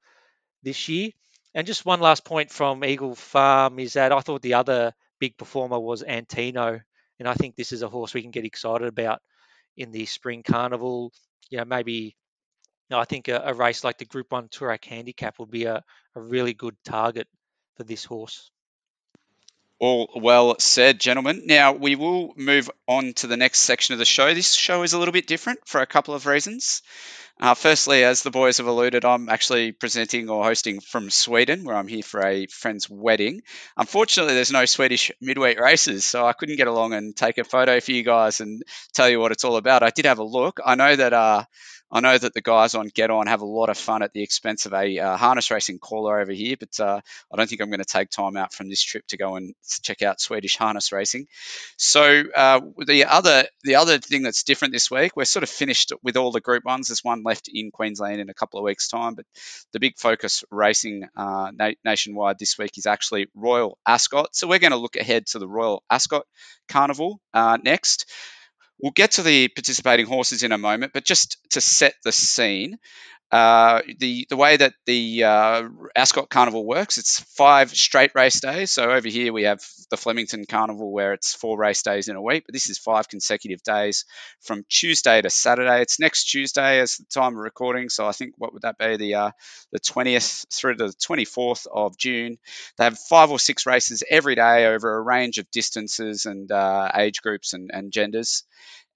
this 0.62 0.88
year. 0.88 1.10
And 1.54 1.66
just 1.66 1.84
one 1.84 2.00
last 2.00 2.24
point 2.24 2.50
from 2.50 2.84
Eagle 2.84 3.14
Farm 3.14 3.78
is 3.78 3.94
that 3.94 4.12
I 4.12 4.20
thought 4.20 4.42
the 4.42 4.54
other 4.54 4.94
big 5.20 5.36
performer 5.36 5.78
was 5.78 6.02
Antino, 6.02 6.80
and 7.18 7.28
I 7.28 7.34
think 7.34 7.54
this 7.54 7.72
is 7.72 7.82
a 7.82 7.88
horse 7.88 8.14
we 8.14 8.22
can 8.22 8.30
get 8.30 8.44
excited 8.44 8.88
about 8.88 9.20
in 9.76 9.92
the 9.92 10.06
spring 10.06 10.42
carnival. 10.42 11.12
You 11.50 11.58
know, 11.58 11.64
maybe 11.64 12.16
you 12.92 12.96
know, 12.96 12.98
I 12.98 13.04
think 13.04 13.28
a, 13.28 13.42
a, 13.46 13.54
race 13.54 13.84
like 13.84 13.98
the 13.98 14.04
Group 14.04 14.32
One 14.32 14.48
Toorak 14.48 14.84
Handicap 14.84 15.38
would 15.38 15.50
be 15.50 15.64
a, 15.64 15.82
a 16.14 16.20
really 16.20 16.54
good 16.54 16.76
target 16.84 17.28
for 17.76 17.84
this 17.84 18.04
horse. 18.04 18.50
All 19.78 20.10
well 20.14 20.58
said, 20.58 21.00
gentlemen. 21.00 21.42
Now 21.46 21.72
we 21.72 21.96
will 21.96 22.34
move 22.36 22.70
on 22.86 23.14
to 23.14 23.26
the 23.26 23.36
next 23.36 23.60
section 23.60 23.94
of 23.94 23.98
the 23.98 24.04
show. 24.04 24.32
This 24.32 24.52
show 24.52 24.82
is 24.82 24.92
a 24.92 24.98
little 24.98 25.12
bit 25.12 25.26
different 25.26 25.60
for 25.66 25.80
a 25.80 25.86
couple 25.86 26.14
of 26.14 26.26
reasons. 26.26 26.82
Uh, 27.42 27.54
firstly, 27.54 28.04
as 28.04 28.22
the 28.22 28.30
boys 28.30 28.58
have 28.58 28.68
alluded, 28.68 29.04
I'm 29.04 29.28
actually 29.28 29.72
presenting 29.72 30.30
or 30.30 30.44
hosting 30.44 30.78
from 30.78 31.10
Sweden, 31.10 31.64
where 31.64 31.74
I'm 31.74 31.88
here 31.88 32.04
for 32.04 32.24
a 32.24 32.46
friend's 32.46 32.88
wedding. 32.88 33.42
Unfortunately, 33.76 34.34
there's 34.34 34.52
no 34.52 34.64
Swedish 34.64 35.10
midweek 35.20 35.58
races, 35.58 36.04
so 36.04 36.24
I 36.24 36.34
couldn't 36.34 36.54
get 36.54 36.68
along 36.68 36.92
and 36.92 37.16
take 37.16 37.38
a 37.38 37.44
photo 37.44 37.80
for 37.80 37.90
you 37.90 38.04
guys 38.04 38.40
and 38.40 38.62
tell 38.94 39.10
you 39.10 39.18
what 39.18 39.32
it's 39.32 39.42
all 39.42 39.56
about. 39.56 39.82
I 39.82 39.90
did 39.90 40.04
have 40.04 40.20
a 40.20 40.22
look. 40.22 40.60
I 40.64 40.76
know 40.76 40.94
that 40.94 41.12
uh, 41.12 41.42
I 41.92 42.00
know 42.00 42.16
that 42.16 42.32
the 42.32 42.40
guys 42.40 42.74
on 42.74 42.88
Get 42.88 43.10
On 43.10 43.26
have 43.26 43.42
a 43.42 43.46
lot 43.46 43.68
of 43.68 43.76
fun 43.76 44.02
at 44.02 44.14
the 44.14 44.22
expense 44.22 44.64
of 44.64 44.72
a 44.72 44.98
uh, 44.98 45.16
harness 45.18 45.50
racing 45.50 45.78
caller 45.78 46.18
over 46.18 46.32
here, 46.32 46.56
but 46.58 46.80
uh, 46.80 47.00
I 47.30 47.36
don't 47.36 47.48
think 47.48 47.60
I'm 47.60 47.68
going 47.68 47.80
to 47.80 47.84
take 47.84 48.08
time 48.08 48.36
out 48.38 48.54
from 48.54 48.70
this 48.70 48.82
trip 48.82 49.06
to 49.08 49.18
go 49.18 49.36
and 49.36 49.54
check 49.82 50.00
out 50.00 50.18
Swedish 50.18 50.56
harness 50.56 50.90
racing. 50.90 51.26
So 51.76 52.24
uh, 52.34 52.60
the 52.86 53.04
other 53.04 53.44
the 53.62 53.74
other 53.74 53.98
thing 53.98 54.22
that's 54.22 54.42
different 54.42 54.72
this 54.72 54.90
week, 54.90 55.12
we're 55.16 55.26
sort 55.26 55.42
of 55.42 55.50
finished 55.50 55.92
with 56.02 56.16
all 56.16 56.32
the 56.32 56.40
Group 56.40 56.64
Ones. 56.64 56.88
There's 56.88 57.04
one 57.04 57.22
left 57.24 57.50
in 57.52 57.70
Queensland 57.70 58.20
in 58.20 58.30
a 58.30 58.34
couple 58.34 58.58
of 58.58 58.64
weeks' 58.64 58.88
time, 58.88 59.14
but 59.14 59.26
the 59.72 59.80
big 59.80 59.98
focus 59.98 60.44
racing 60.50 61.06
uh, 61.14 61.50
na- 61.54 61.72
nationwide 61.84 62.38
this 62.38 62.56
week 62.56 62.78
is 62.78 62.86
actually 62.86 63.26
Royal 63.34 63.76
Ascot. 63.86 64.34
So 64.34 64.48
we're 64.48 64.60
going 64.60 64.72
to 64.72 64.78
look 64.78 64.96
ahead 64.96 65.26
to 65.28 65.38
the 65.38 65.48
Royal 65.48 65.82
Ascot 65.90 66.26
Carnival 66.68 67.20
uh, 67.34 67.58
next. 67.62 68.10
We'll 68.82 68.92
get 68.92 69.12
to 69.12 69.22
the 69.22 69.48
participating 69.48 70.06
horses 70.06 70.42
in 70.42 70.52
a 70.52 70.58
moment, 70.58 70.92
but 70.92 71.04
just 71.04 71.38
to 71.50 71.60
set 71.60 71.94
the 72.04 72.12
scene, 72.12 72.78
uh, 73.32 73.80
the 73.98 74.26
the 74.28 74.36
way 74.36 74.58
that 74.58 74.74
the 74.84 75.24
uh, 75.24 75.62
Ascot 75.96 76.28
Carnival 76.28 76.66
works, 76.66 76.98
it's 76.98 77.20
five 77.34 77.70
straight 77.70 78.12
race 78.14 78.40
days. 78.40 78.70
So 78.70 78.90
over 78.90 79.08
here 79.08 79.32
we 79.32 79.44
have 79.44 79.62
the 79.90 79.96
Flemington 79.96 80.44
Carnival 80.44 80.92
where 80.92 81.14
it's 81.14 81.34
four 81.34 81.56
race 81.58 81.82
days 81.82 82.08
in 82.08 82.16
a 82.16 82.20
week, 82.22 82.44
but 82.46 82.52
this 82.52 82.68
is 82.68 82.76
five 82.76 83.08
consecutive 83.08 83.62
days 83.62 84.04
from 84.42 84.66
Tuesday 84.68 85.22
to 85.22 85.30
Saturday. 85.30 85.80
It's 85.80 85.98
next 85.98 86.24
Tuesday 86.24 86.80
as 86.80 86.98
the 86.98 87.06
time 87.06 87.32
of 87.32 87.38
recording, 87.38 87.88
so 87.88 88.06
I 88.06 88.12
think 88.12 88.34
what 88.36 88.52
would 88.52 88.62
that 88.62 88.76
be 88.76 88.98
the 88.98 89.14
uh, 89.14 89.30
the 89.72 89.80
20th 89.80 90.44
through 90.52 90.76
to 90.76 90.88
the 90.88 90.94
24th 90.94 91.66
of 91.72 91.96
June. 91.96 92.36
They 92.76 92.84
have 92.84 92.98
five 92.98 93.30
or 93.30 93.38
six 93.38 93.64
races 93.64 94.02
every 94.10 94.34
day 94.34 94.66
over 94.66 94.94
a 94.94 95.00
range 95.00 95.38
of 95.38 95.50
distances 95.50 96.26
and 96.26 96.52
uh, 96.52 96.90
age 96.94 97.22
groups 97.22 97.54
and, 97.54 97.70
and 97.72 97.92
genders 97.92 98.44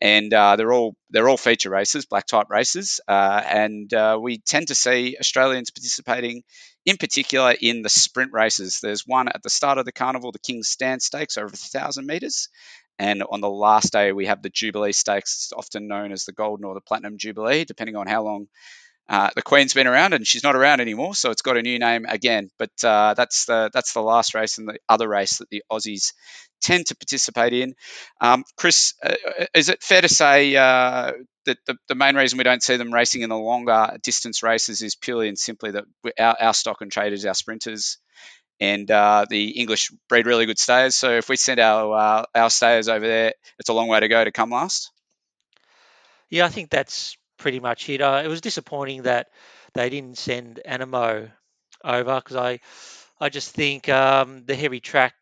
and 0.00 0.32
uh, 0.32 0.56
they're 0.56 0.72
all 0.72 0.94
they're 1.10 1.28
all 1.28 1.36
feature 1.36 1.70
races, 1.70 2.06
black 2.06 2.26
type 2.26 2.48
races, 2.50 3.00
uh, 3.08 3.42
and 3.46 3.92
uh, 3.94 4.18
we 4.20 4.38
tend 4.38 4.68
to 4.68 4.74
see 4.74 5.16
Australians 5.18 5.70
participating, 5.70 6.42
in 6.84 6.96
particular 6.96 7.54
in 7.60 7.82
the 7.82 7.88
sprint 7.88 8.32
races. 8.32 8.80
There's 8.82 9.06
one 9.06 9.28
at 9.28 9.42
the 9.42 9.50
start 9.50 9.78
of 9.78 9.84
the 9.84 9.92
carnival, 9.92 10.32
the 10.32 10.38
King's 10.38 10.68
Stand 10.68 11.02
Stakes, 11.02 11.38
over 11.38 11.48
thousand 11.50 12.06
meters, 12.06 12.48
and 12.98 13.22
on 13.22 13.40
the 13.40 13.50
last 13.50 13.92
day 13.92 14.12
we 14.12 14.26
have 14.26 14.42
the 14.42 14.50
Jubilee 14.50 14.92
Stakes, 14.92 15.52
often 15.56 15.88
known 15.88 16.12
as 16.12 16.24
the 16.24 16.32
Golden 16.32 16.64
or 16.66 16.74
the 16.74 16.80
Platinum 16.80 17.16
Jubilee, 17.18 17.64
depending 17.64 17.96
on 17.96 18.06
how 18.06 18.22
long 18.22 18.48
uh, 19.08 19.30
the 19.36 19.42
Queen's 19.42 19.74
been 19.74 19.86
around 19.86 20.14
and 20.14 20.26
she's 20.26 20.42
not 20.42 20.56
around 20.56 20.80
anymore, 20.80 21.14
so 21.14 21.30
it's 21.30 21.42
got 21.42 21.56
a 21.56 21.62
new 21.62 21.78
name 21.78 22.06
again. 22.08 22.50
But 22.58 22.72
uh, 22.82 23.14
that's 23.14 23.46
the 23.46 23.70
that's 23.72 23.92
the 23.92 24.02
last 24.02 24.34
race 24.34 24.58
and 24.58 24.68
the 24.68 24.78
other 24.88 25.08
race 25.08 25.38
that 25.38 25.48
the 25.48 25.62
Aussies 25.70 26.12
tend 26.60 26.86
to 26.86 26.96
participate 26.96 27.52
in. 27.52 27.74
Um, 28.20 28.44
Chris, 28.56 28.94
uh, 29.04 29.14
uh 29.40 29.46
is 29.54 29.68
it 29.68 29.82
fair 29.82 30.00
to 30.00 30.08
say 30.08 30.56
uh, 30.56 31.12
that 31.44 31.58
the, 31.66 31.76
the, 31.88 31.94
main 31.94 32.16
reason 32.16 32.38
we 32.38 32.44
don't 32.44 32.62
see 32.62 32.76
them 32.76 32.92
racing 32.92 33.22
in 33.22 33.30
the 33.30 33.38
longer 33.38 33.96
distance 34.02 34.42
races 34.42 34.82
is 34.82 34.96
purely 34.96 35.28
and 35.28 35.38
simply 35.38 35.70
that 35.72 35.84
our, 36.18 36.36
our 36.40 36.54
stock 36.54 36.80
and 36.80 36.90
traders, 36.90 37.24
our 37.26 37.34
sprinters 37.34 37.98
and 38.58 38.90
uh, 38.90 39.26
the 39.28 39.50
English 39.50 39.92
breed 40.08 40.26
really 40.26 40.46
good 40.46 40.58
stayers. 40.58 40.94
So 40.94 41.12
if 41.12 41.28
we 41.28 41.36
send 41.36 41.60
our 41.60 41.94
uh, 41.94 42.24
our 42.34 42.50
stayers 42.50 42.88
over 42.88 43.06
there, 43.06 43.34
it's 43.58 43.68
a 43.68 43.74
long 43.74 43.88
way 43.88 44.00
to 44.00 44.08
go 44.08 44.24
to 44.24 44.32
come 44.32 44.50
last. 44.50 44.90
Yeah, 46.28 46.46
I 46.46 46.48
think 46.48 46.70
that's 46.70 47.16
pretty 47.38 47.60
much 47.60 47.88
it. 47.88 48.00
Uh, 48.00 48.22
it 48.24 48.28
was 48.28 48.40
disappointing 48.40 49.02
that 49.02 49.28
they 49.74 49.90
didn't 49.90 50.18
send 50.18 50.60
Anamoe 50.66 51.30
over 51.84 52.16
because 52.16 52.36
I 52.36 52.60
I 53.20 53.28
just 53.28 53.52
think 53.54 53.88
um, 53.88 54.44
the 54.44 54.54
heavy 54.54 54.80
track 54.80 55.14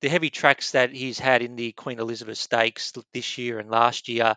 the 0.00 0.08
heavy 0.08 0.30
tracks 0.30 0.72
that 0.72 0.92
he's 0.92 1.18
had 1.18 1.42
in 1.42 1.54
the 1.56 1.72
Queen 1.72 2.00
Elizabeth 2.00 2.38
Stakes 2.38 2.92
this 3.14 3.38
year 3.38 3.60
and 3.60 3.70
last 3.70 4.08
year 4.08 4.34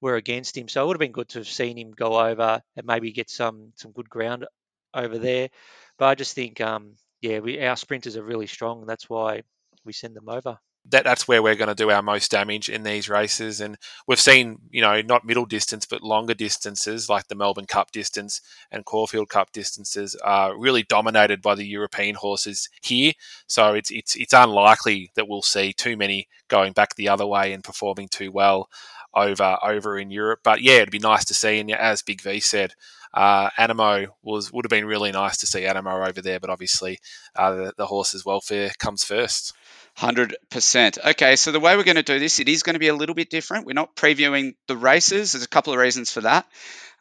were 0.00 0.16
against 0.16 0.56
him. 0.56 0.68
So 0.68 0.82
it 0.82 0.86
would 0.86 0.96
have 0.96 1.00
been 1.00 1.12
good 1.12 1.28
to 1.30 1.40
have 1.40 1.48
seen 1.48 1.76
him 1.78 1.92
go 1.92 2.18
over 2.18 2.62
and 2.76 2.86
maybe 2.86 3.12
get 3.12 3.30
some 3.30 3.72
some 3.76 3.92
good 3.92 4.08
ground 4.10 4.46
over 4.94 5.18
there. 5.18 5.50
But 5.98 6.06
I 6.06 6.14
just 6.14 6.34
think, 6.34 6.60
um, 6.60 6.96
yeah, 7.20 7.40
we 7.40 7.62
our 7.64 7.76
sprinters 7.76 8.16
are 8.16 8.24
really 8.24 8.46
strong, 8.46 8.80
and 8.80 8.88
that's 8.88 9.08
why 9.08 9.42
we 9.84 9.92
send 9.92 10.16
them 10.16 10.28
over 10.28 10.58
that 10.90 11.04
that's 11.04 11.28
where 11.28 11.42
we're 11.42 11.54
going 11.54 11.68
to 11.68 11.74
do 11.74 11.90
our 11.90 12.02
most 12.02 12.30
damage 12.30 12.68
in 12.68 12.82
these 12.82 13.08
races. 13.08 13.60
And 13.60 13.76
we've 14.06 14.20
seen, 14.20 14.58
you 14.70 14.80
know, 14.80 15.00
not 15.02 15.24
middle 15.24 15.46
distance, 15.46 15.86
but 15.86 16.02
longer 16.02 16.34
distances 16.34 17.08
like 17.08 17.28
the 17.28 17.34
Melbourne 17.34 17.66
Cup 17.66 17.92
distance 17.92 18.40
and 18.70 18.84
Caulfield 18.84 19.28
Cup 19.28 19.52
distances 19.52 20.16
are 20.24 20.58
really 20.58 20.82
dominated 20.82 21.40
by 21.40 21.54
the 21.54 21.66
European 21.66 22.16
horses 22.16 22.68
here. 22.82 23.12
So 23.46 23.74
it's 23.74 23.90
it's 23.90 24.16
it's 24.16 24.32
unlikely 24.32 25.12
that 25.14 25.28
we'll 25.28 25.42
see 25.42 25.72
too 25.72 25.96
many 25.96 26.28
going 26.48 26.72
back 26.72 26.94
the 26.94 27.08
other 27.08 27.26
way 27.26 27.52
and 27.52 27.64
performing 27.64 28.08
too 28.08 28.32
well 28.32 28.68
over 29.14 29.58
over 29.62 29.98
in 29.98 30.10
Europe. 30.10 30.40
But 30.42 30.62
yeah, 30.62 30.76
it'd 30.76 30.90
be 30.90 30.98
nice 30.98 31.24
to 31.26 31.34
see. 31.34 31.58
And 31.60 31.70
as 31.70 32.02
Big 32.02 32.20
V 32.20 32.40
said, 32.40 32.74
uh, 33.14 33.50
Anamoe 33.58 34.08
was 34.22 34.52
would 34.52 34.64
have 34.64 34.70
been 34.70 34.86
really 34.86 35.12
nice 35.12 35.36
to 35.38 35.46
see 35.46 35.60
Anamoe 35.60 36.08
over 36.08 36.22
there, 36.22 36.40
but 36.40 36.50
obviously 36.50 36.98
uh, 37.36 37.54
the, 37.54 37.72
the 37.76 37.86
horse's 37.86 38.24
welfare 38.24 38.72
comes 38.78 39.04
first. 39.04 39.52
100%. 39.98 40.98
Okay, 41.10 41.36
so 41.36 41.52
the 41.52 41.60
way 41.60 41.76
we're 41.76 41.84
going 41.84 41.96
to 41.96 42.02
do 42.02 42.18
this, 42.18 42.40
it 42.40 42.48
is 42.48 42.62
going 42.62 42.74
to 42.74 42.80
be 42.80 42.88
a 42.88 42.94
little 42.94 43.14
bit 43.14 43.30
different. 43.30 43.66
We're 43.66 43.74
not 43.74 43.94
previewing 43.94 44.54
the 44.66 44.76
races. 44.76 45.32
There's 45.32 45.44
a 45.44 45.48
couple 45.48 45.72
of 45.72 45.78
reasons 45.78 46.10
for 46.10 46.22
that. 46.22 46.46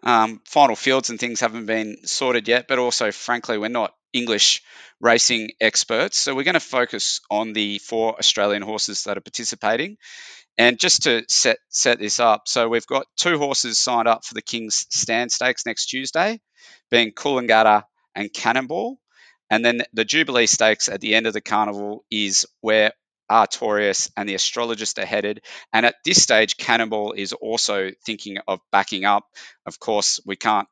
Um, 0.04 0.42
final 0.46 0.76
fields 0.76 1.10
and 1.10 1.20
things 1.20 1.40
haven't 1.40 1.68
been 1.68 1.98
sorted 2.06 2.48
yet, 2.48 2.68
but 2.68 2.80
also, 2.80 3.12
frankly, 3.12 3.58
we're 3.58 3.70
not 3.70 3.94
English 4.14 4.62
racing 5.00 5.52
experts. 5.60 6.18
So 6.18 6.36
we're 6.36 6.44
going 6.44 6.56
to 6.56 6.60
focus 6.60 7.22
on 7.30 7.54
the 7.54 7.80
four 7.80 8.18
Australian 8.18 8.62
horses 8.62 9.04
that 9.04 9.18
are 9.18 9.22
participating. 9.22 9.98
And 10.58 10.80
just 10.80 11.04
to 11.04 11.24
set 11.30 11.58
set 11.70 11.98
this 12.00 12.20
up, 12.20 12.44
so 12.46 12.68
we've 12.68 12.86
got 12.86 13.08
two 13.16 13.38
horses 13.38 13.80
signed 13.80 14.08
up 14.08 14.26
for 14.26 14.34
the 14.34 14.42
King's 14.42 14.86
Stand 14.90 15.32
Stakes 15.32 15.66
next 15.66 15.86
Tuesday, 15.86 16.42
being 16.90 17.12
Coolangatta 17.12 17.84
and 18.16 18.32
Cannonball. 18.34 19.00
And 19.52 19.64
then 19.64 19.84
the 19.94 20.06
Jubilee 20.06 20.48
Stakes 20.48 20.90
at 20.90 21.02
the 21.02 21.14
end 21.14 21.28
of 21.28 21.34
the 21.34 21.42
carnival 21.42 22.04
is 22.10 22.48
where 22.62 22.94
Artorias 23.30 24.10
and 24.18 24.28
the 24.28 24.36
astrologist 24.36 24.98
are 24.98 25.06
headed. 25.06 25.42
And 25.72 25.86
at 25.86 25.96
this 26.04 26.24
stage, 26.24 26.58
Cannonball 26.58 27.14
is 27.14 27.34
also 27.34 27.92
thinking 28.06 28.40
of 28.48 28.60
backing 28.72 29.06
up. 29.06 29.26
Of 29.66 29.80
course, 29.80 30.20
we 30.26 30.36
can't, 30.36 30.68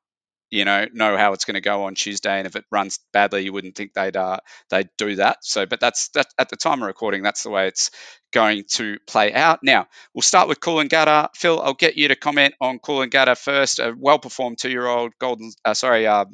you 0.52 0.66
know, 0.66 0.88
know 0.92 1.16
how 1.16 1.34
it's 1.34 1.46
going 1.46 1.56
to 1.56 1.62
go 1.62 1.84
on 1.84 1.94
Tuesday, 1.94 2.38
and 2.38 2.48
if 2.48 2.56
it 2.56 2.66
runs 2.72 3.00
badly, 3.14 3.44
you 3.44 3.54
wouldn't 3.54 3.76
think 3.76 3.94
they'd 3.94 4.18
uh, 4.18 4.40
they'd 4.72 4.90
do 4.98 5.16
that. 5.18 5.38
So, 5.46 5.68
but 5.68 5.80
that's 5.80 6.10
that 6.10 6.26
at 6.40 6.50
the 6.50 6.56
time 6.56 6.82
of 6.82 6.88
recording, 6.88 7.22
that's 7.22 7.44
the 7.44 7.52
way 7.52 7.68
it's 7.68 7.92
going 8.34 8.64
to 8.70 8.98
play 9.06 9.32
out. 9.32 9.60
Now, 9.62 9.88
we'll 10.14 10.24
start 10.24 10.50
with 10.50 10.60
Coolangatta. 10.60 11.30
Phil, 11.36 11.62
I'll 11.62 11.76
get 11.76 11.98
you 11.98 12.08
to 12.08 12.16
comment 12.16 12.56
on 12.60 12.80
Coolangatta 12.80 13.38
first. 13.38 13.78
A 13.78 13.94
well-performed 13.96 14.58
two-year-old 14.58 15.14
golden, 15.20 15.52
uh, 15.64 15.76
sorry, 15.76 16.08
uh, 16.08 16.26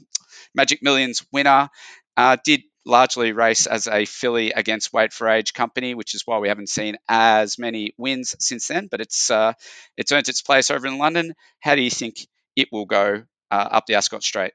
Magic 0.53 0.81
Millions 0.81 1.25
winner. 1.33 1.69
Uh, 2.17 2.37
did 2.43 2.61
largely 2.85 3.31
race 3.31 3.65
as 3.65 3.87
a 3.87 4.05
filly 4.05 4.51
against 4.51 4.93
Weight 4.93 5.11
for 5.11 5.27
Age 5.27 5.53
company, 5.53 5.95
which 5.95 6.13
is 6.13 6.23
why 6.25 6.37
we 6.37 6.47
haven't 6.47 6.69
seen 6.69 6.97
as 7.09 7.57
many 7.57 7.93
wins 7.97 8.35
since 8.39 8.67
then. 8.67 8.87
But 8.89 9.01
it's 9.01 9.29
uh, 9.29 9.53
it's 9.97 10.11
earned 10.11 10.29
its 10.29 10.41
place 10.41 10.69
over 10.71 10.87
in 10.87 10.97
London. 10.97 11.33
How 11.59 11.75
do 11.75 11.81
you 11.81 11.89
think 11.89 12.15
it 12.55 12.69
will 12.71 12.85
go 12.85 13.23
uh, 13.51 13.67
up 13.71 13.85
the 13.87 13.95
Ascot 13.95 14.23
Straight? 14.23 14.53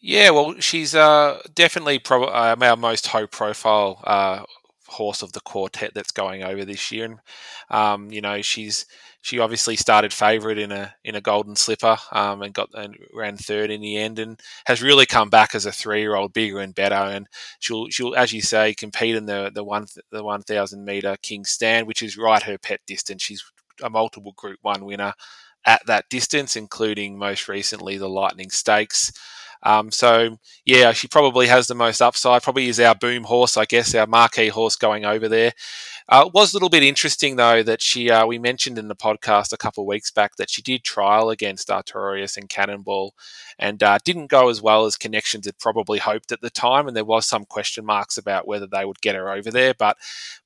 Yeah, 0.00 0.30
well, 0.30 0.60
she's 0.60 0.94
uh, 0.94 1.42
definitely 1.54 2.00
uh, 2.08 2.56
our 2.60 2.76
most 2.76 3.08
high 3.08 3.26
profile 3.26 4.00
uh, 4.04 4.44
horse 4.88 5.22
of 5.22 5.32
the 5.32 5.40
quartet 5.40 5.92
that's 5.94 6.10
going 6.10 6.42
over 6.42 6.64
this 6.64 6.90
year. 6.90 7.04
And 7.04 7.18
um, 7.70 8.10
you 8.10 8.20
know, 8.20 8.42
she's 8.42 8.86
she 9.20 9.38
obviously 9.38 9.76
started 9.76 10.12
favourite 10.12 10.58
in 10.58 10.72
a 10.72 10.94
in 11.04 11.14
a 11.14 11.20
golden 11.20 11.56
slipper 11.56 11.96
um, 12.12 12.42
and 12.42 12.54
got 12.54 12.70
and 12.74 12.96
ran 13.12 13.36
third 13.36 13.70
in 13.70 13.80
the 13.80 13.96
end 13.96 14.18
and 14.18 14.40
has 14.66 14.82
really 14.82 15.06
come 15.06 15.28
back 15.30 15.54
as 15.54 15.66
a 15.66 15.72
three 15.72 16.00
year 16.00 16.14
old 16.14 16.32
bigger 16.32 16.60
and 16.60 16.74
better 16.74 16.94
and 16.94 17.26
she'll 17.58 17.88
she'll 17.88 18.14
as 18.14 18.32
you 18.32 18.40
say 18.40 18.74
compete 18.74 19.16
in 19.16 19.26
the 19.26 19.50
the 19.54 19.64
one 19.64 19.86
the 20.10 20.24
one 20.24 20.42
thousand 20.42 20.84
meter 20.84 21.16
king 21.22 21.44
stand 21.44 21.86
which 21.86 22.02
is 22.02 22.16
right 22.16 22.42
her 22.44 22.58
pet 22.58 22.80
distance. 22.86 23.22
She's 23.22 23.44
a 23.82 23.90
multiple 23.90 24.32
Group 24.36 24.58
One 24.62 24.84
winner 24.84 25.12
at 25.66 25.84
that 25.86 26.06
distance, 26.08 26.56
including 26.56 27.18
most 27.18 27.48
recently 27.48 27.98
the 27.98 28.08
Lightning 28.08 28.50
Stakes. 28.50 29.12
Um, 29.62 29.90
so 29.90 30.38
yeah, 30.64 30.92
she 30.92 31.08
probably 31.08 31.46
has 31.48 31.66
the 31.66 31.74
most 31.74 32.00
upside. 32.00 32.42
Probably 32.42 32.68
is 32.68 32.80
our 32.80 32.94
boom 32.94 33.24
horse, 33.24 33.56
I 33.56 33.64
guess, 33.64 33.94
our 33.94 34.06
marquee 34.06 34.48
horse 34.48 34.76
going 34.76 35.04
over 35.04 35.28
there. 35.28 35.52
Uh, 36.10 36.24
it 36.26 36.32
was 36.32 36.52
a 36.52 36.56
little 36.56 36.70
bit 36.70 36.82
interesting 36.82 37.36
though 37.36 37.62
that 37.62 37.82
she 37.82 38.10
uh, 38.10 38.24
we 38.24 38.38
mentioned 38.38 38.78
in 38.78 38.88
the 38.88 38.96
podcast 38.96 39.52
a 39.52 39.58
couple 39.58 39.82
of 39.82 39.88
weeks 39.88 40.10
back 40.10 40.36
that 40.36 40.48
she 40.48 40.62
did 40.62 40.82
trial 40.82 41.28
against 41.28 41.68
Artorias 41.68 42.38
and 42.38 42.48
Cannonball, 42.48 43.14
and 43.58 43.82
uh, 43.82 43.98
didn't 44.04 44.28
go 44.28 44.48
as 44.48 44.62
well 44.62 44.86
as 44.86 44.96
connections 44.96 45.44
had 45.44 45.58
probably 45.58 45.98
hoped 45.98 46.32
at 46.32 46.40
the 46.40 46.48
time, 46.48 46.88
and 46.88 46.96
there 46.96 47.04
was 47.04 47.26
some 47.26 47.44
question 47.44 47.84
marks 47.84 48.16
about 48.16 48.48
whether 48.48 48.66
they 48.66 48.86
would 48.86 49.02
get 49.02 49.16
her 49.16 49.30
over 49.30 49.50
there. 49.50 49.74
But 49.74 49.98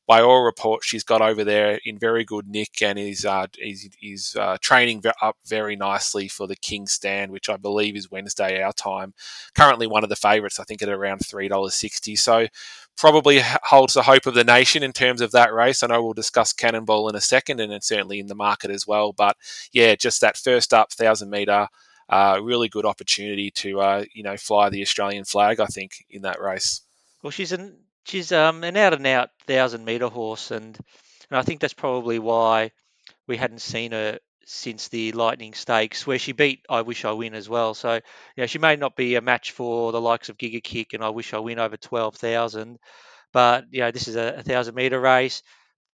by 0.09 0.21
all 0.21 0.42
reports, 0.42 0.85
she's 0.85 1.04
got 1.04 1.23
over 1.23 1.45
there 1.45 1.78
in 1.85 1.97
very 1.97 2.25
good 2.25 2.49
nick 2.49 2.83
and 2.83 2.99
is 2.99 3.25
uh, 3.25 3.47
is, 3.57 3.88
is 4.02 4.37
uh, 4.38 4.57
training 4.61 5.04
up 5.23 5.37
very 5.47 5.76
nicely 5.76 6.26
for 6.26 6.49
the 6.49 6.57
King 6.57 6.88
Stand, 6.88 7.31
which 7.31 7.49
I 7.49 7.57
believe 7.57 7.95
is 7.95 8.11
Wednesday 8.11 8.61
our 8.61 8.73
time. 8.73 9.14
Currently, 9.54 9.87
one 9.87 10.02
of 10.02 10.11
the 10.11 10.16
favourites, 10.16 10.59
I 10.59 10.64
think, 10.64 10.83
at 10.83 10.88
around 10.88 11.21
three 11.21 11.47
dollars 11.47 11.75
sixty. 11.75 12.16
So 12.16 12.49
probably 12.96 13.40
holds 13.64 13.94
the 13.94 14.02
hope 14.02 14.26
of 14.26 14.34
the 14.34 14.44
nation 14.44 14.82
in 14.82 14.92
terms 14.92 15.20
of 15.20 15.32
that 15.32 15.52
race. 15.52 15.82
I 15.82 15.88
know 15.88 16.02
we'll 16.02 16.12
discuss 16.12 16.52
Cannonball 16.52 17.08
in 17.08 17.16
a 17.16 17.20
second, 17.20 17.61
and 17.61 17.72
it's 17.72 17.88
certainly 17.88 18.20
in 18.20 18.26
the 18.26 18.34
market 18.34 18.70
as 18.70 18.87
well. 18.87 19.12
But 19.12 19.37
yeah, 19.72 19.94
just 19.94 20.20
that 20.20 20.37
first 20.37 20.72
up 20.72 20.92
thousand 20.92 21.30
meter. 21.30 21.68
Uh, 22.08 22.38
really 22.42 22.68
good 22.68 22.84
opportunity 22.84 23.50
to 23.50 23.80
uh, 23.80 24.04
you 24.12 24.22
know 24.22 24.37
fly 24.37 24.68
the 24.68 24.82
Australian 24.82 25.25
flag. 25.25 25.61
I 25.61 25.66
think 25.66 26.04
in 26.11 26.22
that 26.22 26.40
race. 26.40 26.82
Well, 27.22 27.30
she's 27.30 27.52
an 27.52 27.78
she's 28.04 28.32
um, 28.32 28.64
an 28.64 28.76
out 28.76 28.94
and 28.94 29.06
out 29.06 29.30
thousand 29.46 29.84
meter 29.84 30.08
horse, 30.08 30.50
and 30.50 30.78
and 31.30 31.38
I 31.38 31.42
think 31.42 31.61
that's 31.61 31.75
probably 31.75 32.18
why 32.18 32.72
we 33.26 33.37
hadn't 33.37 33.61
seen 33.61 33.92
her 33.92 34.18
since 34.46 34.88
the 34.88 35.12
Lightning 35.12 35.54
Stakes, 35.54 36.06
where 36.06 36.18
she 36.18 36.32
beat 36.32 36.64
I 36.68 36.82
Wish 36.82 37.04
I 37.04 37.12
Win 37.12 37.34
as 37.34 37.49
well. 37.49 37.75
So, 37.75 37.94
you 37.94 38.00
know, 38.38 38.46
she 38.46 38.58
may 38.58 38.76
not 38.76 38.96
be 38.96 39.14
a 39.14 39.20
match 39.20 39.52
for 39.52 39.92
the 39.92 40.00
likes 40.00 40.28
of 40.28 40.38
Giga 40.38 40.62
Kick 40.62 40.92
and 40.92 41.04
I 41.04 41.11
Wish 41.11 41.34
I 41.34 41.38
Win 41.38 41.58
over 41.58 41.76
12,000, 41.76 42.78
but, 43.32 43.64
you 43.70 43.80
know, 43.80 43.90
this 43.90 44.08
is 44.08 44.16
a, 44.16 44.32
a 44.32 44.37
1,000 44.37 44.75
metre 44.75 45.00
race. 45.00 45.42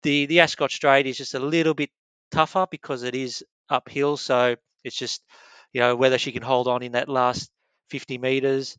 The, 0.03 0.27
the 0.27 0.41
Ascot 0.41 0.71
Straight 0.71 1.07
is 1.07 1.19
just 1.19 1.35
a 1.35 1.41
little 1.41 1.75
bit 1.75 1.91
tougher 2.31 2.67
because 2.71 3.03
it 3.03 3.15
is 3.15 3.45
uphill. 3.69 4.17
So 4.17 4.57
it's 4.85 4.97
just, 4.97 5.23
you 5.73 5.81
know, 5.81 5.97
whether 5.97 6.19
she 6.19 6.33
can 6.33 6.43
hold 6.43 6.69
on 6.69 6.83
in 6.83 6.93
that 6.93 7.09
last 7.09 7.51
50 7.91 8.19
metres. 8.19 8.77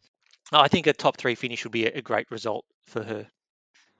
I 0.51 0.67
think 0.69 0.87
a 0.87 0.93
top 0.93 1.17
three 1.17 1.35
finish 1.35 1.63
would 1.65 1.73
be 1.73 1.85
a, 1.85 1.97
a 1.97 2.01
great 2.01 2.31
result 2.31 2.65
for 2.87 3.03
her. 3.03 3.27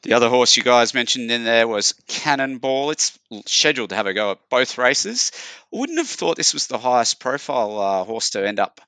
The 0.08 0.14
other 0.14 0.30
horse 0.30 0.56
you 0.56 0.64
guys 0.64 0.94
mentioned 0.94 1.30
in 1.32 1.44
there 1.44 1.68
was 1.68 1.94
Cannonball. 2.08 2.92
It's 2.92 3.20
scheduled 3.46 3.90
to 3.90 3.98
have 3.98 4.08
a 4.08 4.14
go 4.14 4.32
at 4.32 4.50
both 4.50 4.78
races. 4.78 5.34
Wouldn't 5.70 5.98
have 5.98 6.08
thought 6.08 6.38
this 6.38 6.54
was 6.54 6.68
the 6.68 6.78
highest 6.78 7.20
profile 7.20 7.78
uh, 7.78 8.04
horse 8.06 8.30
to 8.30 8.48
end 8.48 8.58
up 8.58 8.80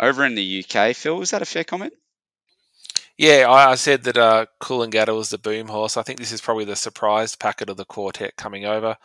over 0.00 0.24
in 0.24 0.34
the 0.34 0.64
UK. 0.64 0.96
Phil, 0.96 1.20
is 1.20 1.32
that 1.32 1.42
a 1.42 1.44
fair 1.44 1.64
comment? 1.64 1.92
Yeah, 3.18 3.50
I, 3.50 3.72
I 3.72 3.74
said 3.74 4.04
that 4.04 4.16
uh, 4.16 4.46
Coolangatta 4.62 5.14
was 5.14 5.28
the 5.28 5.36
boom 5.36 5.68
horse. 5.68 5.98
I 5.98 6.02
think 6.04 6.18
this 6.18 6.32
is 6.32 6.40
probably 6.40 6.64
the 6.64 6.74
surprise 6.74 7.36
packet 7.36 7.68
of 7.68 7.76
the 7.76 7.84
quartet 7.84 8.36
coming 8.36 8.64
over. 8.64 8.96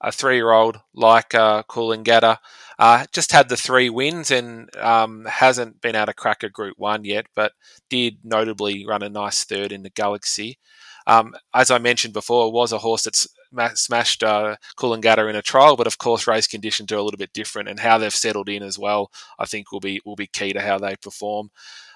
A 0.00 0.12
three-year-old 0.12 0.78
like 0.94 1.34
uh, 1.34 1.64
Coolangatta 1.64 2.38
uh, 2.78 3.04
just 3.12 3.32
had 3.32 3.48
the 3.48 3.56
three 3.56 3.90
wins 3.90 4.30
and 4.30 4.70
um, 4.76 5.24
hasn't 5.24 5.80
been 5.80 5.96
able 5.96 6.06
to 6.06 6.14
crack 6.14 6.44
a 6.44 6.48
Group 6.48 6.78
One 6.78 7.04
yet, 7.04 7.26
but 7.34 7.50
did 7.90 8.18
notably 8.22 8.86
run 8.86 9.02
a 9.02 9.08
nice 9.08 9.42
third 9.42 9.72
in 9.72 9.82
the 9.82 9.90
Galaxy. 9.90 10.60
Um, 11.06 11.34
as 11.54 11.70
I 11.70 11.78
mentioned 11.78 12.14
before, 12.14 12.50
was 12.52 12.72
a 12.72 12.78
horse 12.78 13.04
that's 13.04 13.28
smashed 13.74 14.22
uh, 14.22 14.56
Coolangatta 14.76 15.28
in 15.30 15.36
a 15.36 15.42
trial, 15.42 15.76
but 15.76 15.86
of 15.86 15.98
course 15.98 16.26
race 16.26 16.46
conditions 16.46 16.90
are 16.92 16.96
a 16.96 17.02
little 17.02 17.18
bit 17.18 17.32
different, 17.32 17.68
and 17.68 17.80
how 17.80 17.98
they've 17.98 18.12
settled 18.12 18.48
in 18.48 18.62
as 18.62 18.78
well, 18.78 19.10
I 19.38 19.46
think 19.46 19.70
will 19.70 19.80
be 19.80 20.00
will 20.04 20.16
be 20.16 20.26
key 20.26 20.52
to 20.52 20.60
how 20.60 20.78
they 20.78 20.96
perform. 20.96 21.50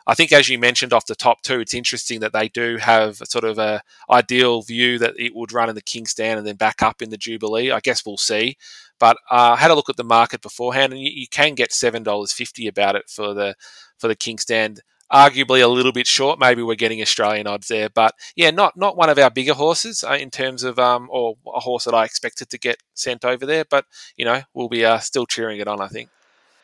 I 0.06 0.14
think, 0.14 0.32
as 0.32 0.48
you 0.48 0.58
mentioned 0.58 0.92
off 0.92 1.06
the 1.06 1.14
top 1.14 1.42
two, 1.42 1.60
it's 1.60 1.74
interesting 1.74 2.20
that 2.20 2.32
they 2.32 2.48
do 2.48 2.78
have 2.78 3.16
sort 3.16 3.44
of 3.44 3.58
a 3.58 3.82
ideal 4.10 4.62
view 4.62 4.98
that 4.98 5.14
it 5.18 5.34
would 5.34 5.52
run 5.52 5.68
in 5.68 5.74
the 5.74 5.82
King 5.82 6.06
Stand 6.06 6.38
and 6.38 6.46
then 6.46 6.56
back 6.56 6.82
up 6.82 7.02
in 7.02 7.10
the 7.10 7.16
Jubilee. 7.18 7.70
I 7.70 7.80
guess 7.80 8.04
we'll 8.04 8.16
see. 8.16 8.56
But 8.98 9.18
uh, 9.30 9.52
I 9.52 9.56
had 9.56 9.70
a 9.70 9.74
look 9.74 9.90
at 9.90 9.96
the 9.96 10.04
market 10.04 10.42
beforehand, 10.42 10.92
and 10.92 11.02
you, 11.02 11.10
you 11.12 11.28
can 11.28 11.54
get 11.54 11.72
seven 11.72 12.02
dollars 12.02 12.32
fifty 12.32 12.66
about 12.66 12.96
it 12.96 13.08
for 13.08 13.34
the 13.34 13.54
for 13.98 14.08
the 14.08 14.16
King 14.16 14.38
Stand 14.38 14.80
arguably 15.12 15.62
a 15.62 15.68
little 15.68 15.92
bit 15.92 16.06
short. 16.06 16.38
Maybe 16.38 16.62
we're 16.62 16.74
getting 16.74 17.02
Australian 17.02 17.46
odds 17.46 17.68
there, 17.68 17.88
but 17.88 18.14
yeah, 18.36 18.50
not 18.50 18.76
not 18.76 18.96
one 18.96 19.10
of 19.10 19.18
our 19.18 19.30
bigger 19.30 19.54
horses 19.54 20.04
uh, 20.04 20.14
in 20.14 20.30
terms 20.30 20.62
of 20.62 20.78
um, 20.78 21.08
or 21.10 21.36
a 21.54 21.60
horse 21.60 21.84
that 21.84 21.94
I 21.94 22.04
expected 22.04 22.50
to 22.50 22.58
get 22.58 22.76
sent 22.94 23.24
over 23.24 23.46
there. 23.46 23.64
But 23.68 23.84
you 24.16 24.24
know, 24.24 24.42
we'll 24.54 24.68
be 24.68 24.84
uh, 24.84 24.98
still 24.98 25.26
cheering 25.26 25.60
it 25.60 25.68
on. 25.68 25.80
I 25.80 25.88
think. 25.88 26.08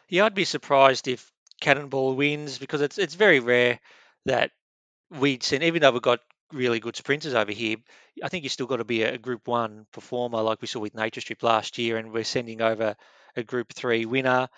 Yeah, 0.09 0.25
I'd 0.25 0.35
be 0.35 0.45
surprised 0.45 1.09
if 1.09 1.31
Cannonball 1.61 2.15
wins 2.15 2.59
because 2.59 2.81
it's 2.81 2.99
it's 2.99 3.15
very 3.15 3.41
rare 3.41 3.81
that 4.26 4.50
we'd 5.11 5.43
seen, 5.43 5.62
even 5.62 5.83
though 5.83 5.91
we've 5.91 6.03
got 6.03 6.21
really 6.53 6.79
good 6.79 6.97
sprinters 6.97 7.35
over 7.35 7.53
here, 7.53 7.76
I 8.23 8.29
think 8.29 8.45
you 8.45 8.50
still 8.50 8.67
got 8.67 8.76
to 8.76 8.85
be 8.85 9.03
a 9.03 9.19
Group 9.19 9.49
One 9.49 9.87
performer 9.93 10.43
like 10.43 10.61
we 10.61 10.69
saw 10.69 10.81
with 10.81 10.95
Nature 10.95 11.21
Strip 11.21 11.43
last 11.43 11.79
year, 11.79 11.97
and 11.97 12.12
we're 12.12 12.25
sending 12.25 12.61
over 12.62 12.97
a 13.37 13.43
Group 13.43 13.73
Three 13.73 14.07
winner. 14.07 14.49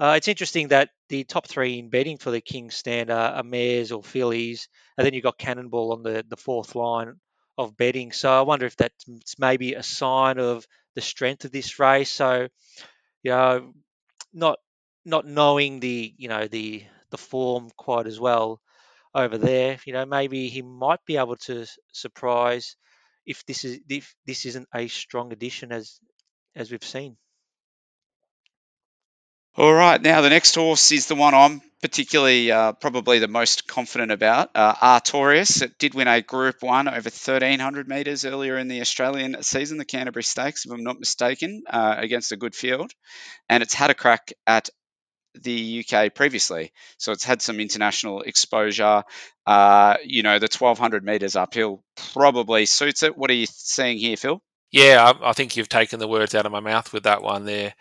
Uh, 0.00 0.14
it's 0.16 0.28
interesting 0.28 0.68
that 0.68 0.90
the 1.08 1.24
top 1.24 1.48
three 1.48 1.78
in 1.78 1.88
betting 1.90 2.18
for 2.18 2.30
the 2.30 2.40
King's 2.40 2.76
Stand 2.76 3.10
are, 3.10 3.32
are 3.32 3.42
mares 3.42 3.90
or 3.90 4.02
fillies, 4.02 4.68
and 4.96 5.04
then 5.04 5.12
you've 5.12 5.24
got 5.24 5.38
Cannonball 5.38 5.92
on 5.92 6.02
the, 6.02 6.24
the 6.28 6.36
fourth 6.36 6.74
line 6.76 7.14
of 7.56 7.76
betting. 7.76 8.12
So 8.12 8.30
I 8.32 8.42
wonder 8.42 8.66
if 8.66 8.76
that's 8.76 9.04
maybe 9.38 9.74
a 9.74 9.82
sign 9.82 10.38
of 10.38 10.64
the 10.94 11.00
strength 11.00 11.44
of 11.44 11.50
this 11.50 11.80
race. 11.80 12.10
So, 12.10 12.48
you 13.22 13.30
know, 13.32 13.72
not 14.32 14.58
not 15.04 15.26
knowing 15.26 15.80
the 15.80 16.14
you 16.18 16.28
know 16.28 16.48
the 16.48 16.84
the 17.10 17.18
form 17.18 17.70
quite 17.76 18.06
as 18.06 18.20
well 18.20 18.60
over 19.14 19.38
there, 19.38 19.78
you 19.86 19.92
know, 19.94 20.06
maybe 20.06 20.48
he 20.48 20.62
might 20.62 21.04
be 21.06 21.16
able 21.16 21.36
to 21.36 21.66
surprise 21.92 22.76
if 23.26 23.44
this 23.46 23.64
is 23.64 23.80
if 23.88 24.14
this 24.26 24.46
isn't 24.46 24.68
a 24.74 24.88
strong 24.88 25.32
addition 25.32 25.72
as 25.72 26.00
as 26.56 26.70
we've 26.70 26.84
seen. 26.84 27.16
All 29.58 29.74
right, 29.74 30.00
now 30.00 30.20
the 30.20 30.30
next 30.30 30.54
horse 30.54 30.92
is 30.92 31.08
the 31.08 31.16
one 31.16 31.34
I'm 31.34 31.60
particularly 31.82 32.52
uh, 32.52 32.74
probably 32.74 33.18
the 33.18 33.26
most 33.26 33.66
confident 33.66 34.12
about. 34.12 34.50
Uh, 34.54 34.72
Artorias. 34.72 35.62
It 35.62 35.78
did 35.80 35.94
win 35.94 36.06
a 36.06 36.22
Group 36.22 36.62
One 36.62 36.86
over 36.86 37.10
1300 37.10 37.88
metres 37.88 38.24
earlier 38.24 38.56
in 38.56 38.68
the 38.68 38.80
Australian 38.82 39.42
season, 39.42 39.78
the 39.78 39.84
Canterbury 39.84 40.22
Stakes, 40.22 40.64
if 40.64 40.70
I'm 40.70 40.84
not 40.84 41.00
mistaken, 41.00 41.64
uh, 41.68 41.96
against 41.98 42.30
a 42.30 42.36
good 42.36 42.54
field, 42.54 42.92
and 43.48 43.64
it's 43.64 43.74
had 43.74 43.90
a 43.90 43.94
crack 43.94 44.32
at 44.46 44.68
the 45.34 45.84
UK 45.84 46.14
previously, 46.14 46.70
so 46.96 47.10
it's 47.10 47.24
had 47.24 47.42
some 47.42 47.58
international 47.58 48.22
exposure. 48.22 49.02
Uh, 49.44 49.96
you 50.04 50.22
know, 50.22 50.38
the 50.38 50.46
1200 50.56 51.02
metres 51.02 51.34
uphill 51.34 51.82
probably 52.12 52.64
suits 52.64 53.02
it. 53.02 53.18
What 53.18 53.28
are 53.28 53.34
you 53.34 53.46
seeing 53.46 53.98
here, 53.98 54.16
Phil? 54.16 54.40
Yeah, 54.70 55.02
I, 55.20 55.30
I 55.30 55.32
think 55.32 55.56
you've 55.56 55.68
taken 55.68 55.98
the 55.98 56.06
words 56.06 56.36
out 56.36 56.46
of 56.46 56.52
my 56.52 56.60
mouth 56.60 56.92
with 56.92 57.02
that 57.02 57.22
one 57.22 57.44
there 57.44 57.74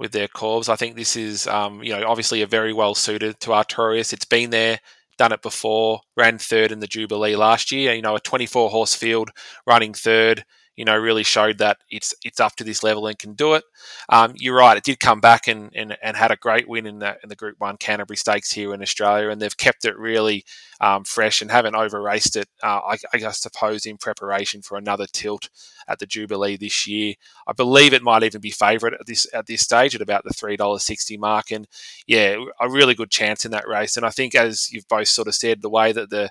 with 0.00 0.12
their 0.12 0.26
Corbs. 0.28 0.70
I 0.70 0.76
think 0.76 0.96
this 0.96 1.14
is, 1.14 1.46
um, 1.46 1.84
you 1.84 1.92
know, 1.92 2.08
obviously 2.08 2.40
a 2.40 2.46
very 2.46 2.72
well 2.72 2.94
suited 2.94 3.38
to 3.40 3.50
Artorias. 3.50 4.14
It's 4.14 4.24
been 4.24 4.48
there, 4.48 4.80
done 5.18 5.30
it 5.30 5.42
before, 5.42 6.00
ran 6.16 6.38
third 6.38 6.72
in 6.72 6.80
the 6.80 6.86
Jubilee 6.86 7.36
last 7.36 7.70
year. 7.70 7.92
You 7.92 8.00
know, 8.00 8.16
a 8.16 8.20
24 8.20 8.70
horse 8.70 8.94
field 8.94 9.30
running 9.66 9.92
third 9.92 10.44
you 10.80 10.86
know, 10.86 10.96
really 10.96 11.24
showed 11.24 11.58
that 11.58 11.76
it's 11.90 12.14
it's 12.24 12.40
up 12.40 12.56
to 12.56 12.64
this 12.64 12.82
level 12.82 13.06
and 13.06 13.18
can 13.18 13.34
do 13.34 13.52
it. 13.52 13.64
Um, 14.08 14.32
you're 14.36 14.56
right; 14.56 14.78
it 14.78 14.82
did 14.82 14.98
come 14.98 15.20
back 15.20 15.46
and, 15.46 15.70
and, 15.76 15.94
and 16.02 16.16
had 16.16 16.30
a 16.30 16.36
great 16.36 16.66
win 16.66 16.86
in 16.86 17.00
the 17.00 17.18
in 17.22 17.28
the 17.28 17.36
Group 17.36 17.56
One 17.58 17.76
Canterbury 17.76 18.16
Stakes 18.16 18.50
here 18.50 18.72
in 18.72 18.80
Australia, 18.80 19.28
and 19.28 19.42
they've 19.42 19.58
kept 19.58 19.84
it 19.84 19.98
really 19.98 20.42
um, 20.80 21.04
fresh 21.04 21.42
and 21.42 21.50
haven't 21.50 21.74
over 21.74 22.00
raced 22.00 22.34
it. 22.34 22.48
Uh, 22.62 22.80
I, 22.92 22.96
I 23.12 23.30
suppose 23.32 23.84
in 23.84 23.98
preparation 23.98 24.62
for 24.62 24.78
another 24.78 25.04
tilt 25.12 25.50
at 25.86 25.98
the 25.98 26.06
Jubilee 26.06 26.56
this 26.56 26.86
year. 26.86 27.12
I 27.46 27.52
believe 27.52 27.92
it 27.92 28.02
might 28.02 28.22
even 28.22 28.40
be 28.40 28.50
favourite 28.50 28.94
at 28.94 29.04
this 29.04 29.26
at 29.34 29.44
this 29.44 29.60
stage 29.60 29.94
at 29.94 30.00
about 30.00 30.24
the 30.24 30.32
three 30.32 30.56
dollars 30.56 30.82
sixty 30.82 31.18
mark, 31.18 31.50
and 31.50 31.68
yeah, 32.06 32.42
a 32.58 32.70
really 32.70 32.94
good 32.94 33.10
chance 33.10 33.44
in 33.44 33.50
that 33.50 33.68
race. 33.68 33.98
And 33.98 34.06
I 34.06 34.10
think, 34.10 34.34
as 34.34 34.72
you've 34.72 34.88
both 34.88 35.08
sort 35.08 35.28
of 35.28 35.34
said, 35.34 35.60
the 35.60 35.68
way 35.68 35.92
that 35.92 36.08
the 36.08 36.30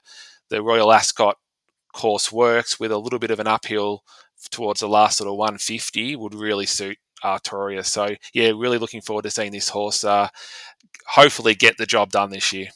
the 0.49 0.63
Royal 0.63 0.91
Ascot 0.91 1.37
course 1.93 2.31
works 2.31 2.79
with 2.79 2.91
a 2.91 2.97
little 2.97 3.19
bit 3.19 3.31
of 3.31 3.39
an 3.39 3.47
uphill 3.47 4.03
towards 4.51 4.79
the 4.79 4.87
last 4.87 5.17
sort 5.17 5.27
of 5.27 5.35
150 5.35 6.15
would 6.15 6.33
really 6.33 6.65
suit 6.65 6.97
Artoria. 7.23 7.85
So 7.85 8.15
yeah, 8.33 8.51
really 8.55 8.77
looking 8.77 9.01
forward 9.01 9.23
to 9.23 9.31
seeing 9.31 9.51
this 9.51 9.69
horse 9.69 10.03
uh, 10.03 10.29
hopefully 11.05 11.55
get 11.55 11.77
the 11.77 11.85
job 11.85 12.11
done 12.11 12.29
this 12.29 12.53
year. 12.53 12.67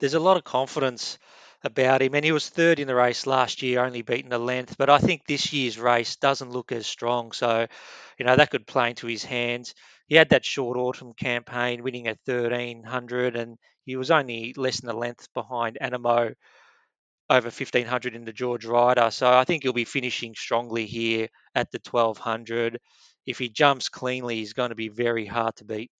There's 0.00 0.14
a 0.14 0.20
lot 0.20 0.36
of 0.36 0.44
confidence 0.44 1.18
about 1.62 2.02
him, 2.02 2.14
and 2.14 2.24
he 2.24 2.32
was 2.32 2.48
third 2.48 2.78
in 2.78 2.86
the 2.86 2.94
race 2.94 3.26
last 3.26 3.62
year, 3.62 3.82
only 3.82 4.02
beaten 4.02 4.32
a 4.32 4.38
length. 4.38 4.76
But 4.76 4.90
I 4.90 4.98
think 4.98 5.26
this 5.26 5.52
year's 5.52 5.78
race 5.78 6.16
doesn't 6.16 6.50
look 6.50 6.72
as 6.72 6.86
strong, 6.86 7.32
so 7.32 7.66
you 8.18 8.26
know 8.26 8.36
that 8.36 8.50
could 8.50 8.66
play 8.66 8.90
into 8.90 9.06
his 9.06 9.24
hands. 9.24 9.74
He 10.06 10.16
had 10.16 10.28
that 10.30 10.44
short 10.44 10.76
autumn 10.76 11.14
campaign, 11.14 11.82
winning 11.82 12.06
at 12.06 12.18
1300, 12.26 13.36
and 13.36 13.56
he 13.84 13.96
was 13.96 14.10
only 14.10 14.52
less 14.56 14.80
than 14.80 14.90
a 14.90 14.98
length 14.98 15.32
behind 15.32 15.78
Anamoe 15.80 16.34
over 17.30 17.46
1500 17.46 18.14
in 18.14 18.24
the 18.24 18.32
George 18.32 18.64
Ryder. 18.64 19.10
So 19.10 19.30
I 19.30 19.44
think 19.44 19.62
he'll 19.62 19.72
be 19.72 19.84
finishing 19.84 20.34
strongly 20.34 20.86
here 20.86 21.28
at 21.54 21.70
the 21.70 21.80
1200. 21.88 22.80
If 23.26 23.38
he 23.38 23.48
jumps 23.48 23.88
cleanly, 23.88 24.36
he's 24.36 24.52
going 24.52 24.70
to 24.70 24.74
be 24.74 24.88
very 24.88 25.26
hard 25.26 25.56
to 25.56 25.64
beat. 25.64 25.90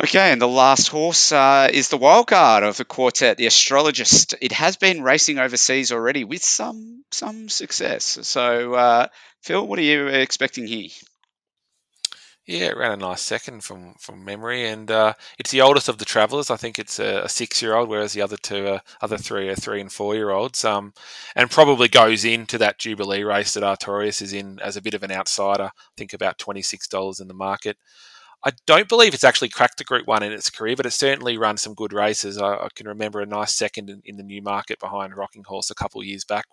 Okay, 0.00 0.30
and 0.30 0.40
the 0.40 0.46
last 0.46 0.88
horse 0.88 1.32
uh, 1.32 1.68
is 1.72 1.88
the 1.88 1.96
wild 1.96 2.28
card 2.28 2.62
of 2.62 2.76
the 2.76 2.84
quartet, 2.84 3.36
the 3.36 3.46
Astrologist. 3.46 4.34
It 4.40 4.52
has 4.52 4.76
been 4.76 5.02
racing 5.02 5.40
overseas 5.40 5.90
already 5.90 6.22
with 6.22 6.44
some 6.44 7.02
some 7.10 7.48
success. 7.48 8.18
So, 8.22 8.74
uh, 8.74 9.08
Phil, 9.42 9.66
what 9.66 9.80
are 9.80 9.82
you 9.82 10.06
expecting 10.06 10.68
here? 10.68 10.90
Yeah, 12.48 12.68
it 12.68 12.78
ran 12.78 12.92
a 12.92 12.96
nice 12.96 13.20
second 13.20 13.62
from 13.62 13.92
from 14.00 14.24
memory, 14.24 14.66
and 14.66 14.90
uh, 14.90 15.12
it's 15.38 15.50
the 15.50 15.60
oldest 15.60 15.86
of 15.86 15.98
the 15.98 16.06
travellers. 16.06 16.50
I 16.50 16.56
think 16.56 16.78
it's 16.78 16.98
a, 16.98 17.24
a 17.24 17.28
six 17.28 17.60
year 17.60 17.74
old, 17.74 17.90
whereas 17.90 18.14
the 18.14 18.22
other 18.22 18.38
two, 18.38 18.66
are, 18.68 18.80
other 19.02 19.18
three, 19.18 19.50
are 19.50 19.54
three 19.54 19.82
and 19.82 19.92
four 19.92 20.14
year 20.14 20.30
olds. 20.30 20.64
Um, 20.64 20.94
and 21.36 21.50
probably 21.50 21.88
goes 21.88 22.24
into 22.24 22.56
that 22.56 22.78
Jubilee 22.78 23.22
race 23.22 23.52
that 23.52 23.62
Artorias 23.62 24.22
is 24.22 24.32
in 24.32 24.58
as 24.60 24.78
a 24.78 24.82
bit 24.82 24.94
of 24.94 25.02
an 25.02 25.12
outsider. 25.12 25.64
I 25.64 25.70
think 25.98 26.14
about 26.14 26.38
twenty 26.38 26.62
six 26.62 26.88
dollars 26.88 27.20
in 27.20 27.28
the 27.28 27.34
market. 27.34 27.76
I 28.44 28.52
don't 28.66 28.88
believe 28.88 29.12
it's 29.14 29.24
actually 29.24 29.50
cracked 29.50 29.76
the 29.78 29.84
Group 29.84 30.06
One 30.06 30.22
in 30.22 30.32
its 30.32 30.48
career, 30.48 30.76
but 30.76 30.86
it's 30.86 30.96
certainly 30.96 31.36
run 31.36 31.58
some 31.58 31.74
good 31.74 31.92
races. 31.92 32.38
I, 32.38 32.54
I 32.54 32.68
can 32.74 32.88
remember 32.88 33.20
a 33.20 33.26
nice 33.26 33.54
second 33.54 33.90
in, 33.90 34.00
in, 34.06 34.16
the 34.16 34.22
Newmarket 34.22 34.78
behind 34.78 35.16
Roch 35.16 35.36
'N' 35.36 35.42
Horse 35.44 35.70
a 35.70 35.74
couple 35.74 36.00
of 36.00 36.06
years 36.06 36.24
back 36.24 36.46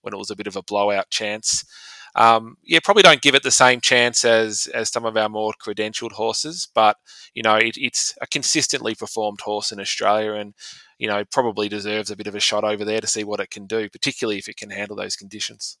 when 0.00 0.14
it 0.14 0.18
was 0.18 0.30
a 0.30 0.36
bit 0.36 0.46
of 0.46 0.56
a 0.56 0.62
blowout 0.62 1.10
chance. 1.10 1.64
Um, 2.14 2.58
yeah, 2.62 2.80
probably 2.84 3.02
don't 3.02 3.22
give 3.22 3.34
it 3.34 3.42
the 3.42 3.50
same 3.50 3.80
chance 3.80 4.24
as 4.24 4.66
as 4.74 4.90
some 4.90 5.06
of 5.06 5.16
our 5.16 5.30
more 5.30 5.52
credentialed 5.60 6.12
horses, 6.12 6.68
but 6.74 6.96
you 7.34 7.42
know 7.42 7.56
it, 7.56 7.76
it's 7.78 8.14
a 8.20 8.26
consistently 8.26 8.94
performed 8.94 9.40
horse 9.40 9.72
in 9.72 9.80
Australia, 9.80 10.34
and 10.34 10.54
you 10.98 11.08
know 11.08 11.24
probably 11.24 11.68
deserves 11.70 12.10
a 12.10 12.16
bit 12.16 12.26
of 12.26 12.34
a 12.34 12.40
shot 12.40 12.64
over 12.64 12.84
there 12.84 13.00
to 13.00 13.06
see 13.06 13.24
what 13.24 13.40
it 13.40 13.50
can 13.50 13.66
do, 13.66 13.88
particularly 13.88 14.38
if 14.38 14.48
it 14.48 14.56
can 14.58 14.70
handle 14.70 14.96
those 14.96 15.16
conditions. 15.16 15.78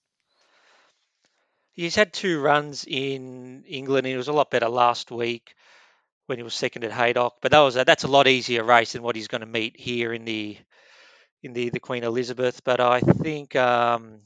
He's 1.72 1.96
had 1.96 2.12
two 2.12 2.40
runs 2.40 2.84
in 2.86 3.64
England. 3.66 4.06
He 4.06 4.16
was 4.16 4.28
a 4.28 4.32
lot 4.32 4.50
better 4.50 4.68
last 4.68 5.10
week 5.10 5.54
when 6.26 6.38
he 6.38 6.42
was 6.42 6.54
second 6.54 6.84
at 6.84 6.92
Haydock, 6.92 7.36
but 7.42 7.50
that 7.52 7.60
was 7.60 7.76
a, 7.76 7.84
that's 7.84 8.04
a 8.04 8.08
lot 8.08 8.26
easier 8.26 8.64
race 8.64 8.92
than 8.92 9.02
what 9.02 9.16
he's 9.16 9.28
going 9.28 9.40
to 9.40 9.46
meet 9.46 9.78
here 9.78 10.14
in 10.14 10.24
the 10.24 10.56
in 11.42 11.52
the 11.52 11.68
the 11.68 11.80
Queen 11.80 12.04
Elizabeth. 12.04 12.62
But 12.64 12.80
I 12.80 13.00
think 13.00 13.54
um, 13.56 14.20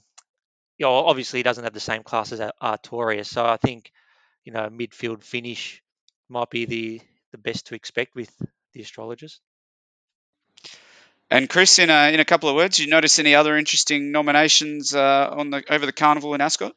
you 0.78 0.86
know, 0.86 0.92
obviously 0.92 1.38
he 1.38 1.42
doesn't 1.42 1.64
have 1.64 1.74
the 1.74 1.80
same 1.80 2.02
class 2.02 2.32
as 2.32 2.40
Artorias, 2.62 3.26
so 3.26 3.44
I 3.44 3.56
think 3.56 3.92
you 4.44 4.52
know 4.52 4.68
midfield 4.68 5.22
finish 5.22 5.82
might 6.28 6.50
be 6.50 6.66
the 6.66 7.00
the 7.32 7.38
best 7.38 7.68
to 7.68 7.74
expect 7.74 8.14
with 8.14 8.30
the 8.72 8.80
Astrologist. 8.80 9.40
And 11.28 11.48
Chris, 11.48 11.78
in 11.80 11.90
a, 11.90 12.12
in 12.12 12.20
a 12.20 12.24
couple 12.24 12.48
of 12.48 12.54
words, 12.54 12.78
you 12.78 12.86
notice 12.86 13.18
any 13.18 13.34
other 13.34 13.56
interesting 13.56 14.12
nominations 14.12 14.94
uh, 14.94 15.28
on 15.32 15.50
the 15.50 15.64
over 15.68 15.84
the 15.84 15.92
carnival 15.92 16.34
in 16.34 16.40
Ascot? 16.40 16.74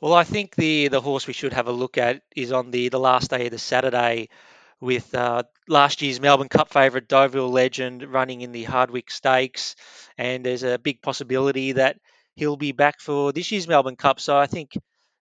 Well, 0.00 0.14
I 0.14 0.24
think 0.24 0.56
the 0.56 0.88
the 0.88 1.00
horse 1.00 1.26
we 1.26 1.32
should 1.32 1.52
have 1.52 1.68
a 1.68 1.72
look 1.72 1.98
at 1.98 2.22
is 2.34 2.50
on 2.50 2.70
the 2.72 2.88
the 2.88 2.98
last 2.98 3.30
day 3.30 3.46
of 3.46 3.52
the 3.52 3.58
Saturday, 3.58 4.28
with 4.80 5.14
uh, 5.14 5.44
last 5.68 6.02
year's 6.02 6.20
Melbourne 6.20 6.48
Cup 6.48 6.72
favourite 6.72 7.06
Deauville 7.06 7.52
Legend 7.52 8.02
running 8.12 8.40
in 8.40 8.50
the 8.50 8.64
Hardwicke 8.64 9.12
Stakes, 9.12 9.76
and 10.18 10.44
there's 10.44 10.64
a 10.64 10.78
big 10.78 11.00
possibility 11.02 11.72
that 11.72 12.00
he'll 12.36 12.56
be 12.56 12.72
back 12.72 13.00
for 13.00 13.32
this 13.32 13.50
year's 13.52 13.68
Melbourne 13.68 13.96
Cup. 13.96 14.20
So 14.20 14.36
I 14.36 14.46
think 14.46 14.74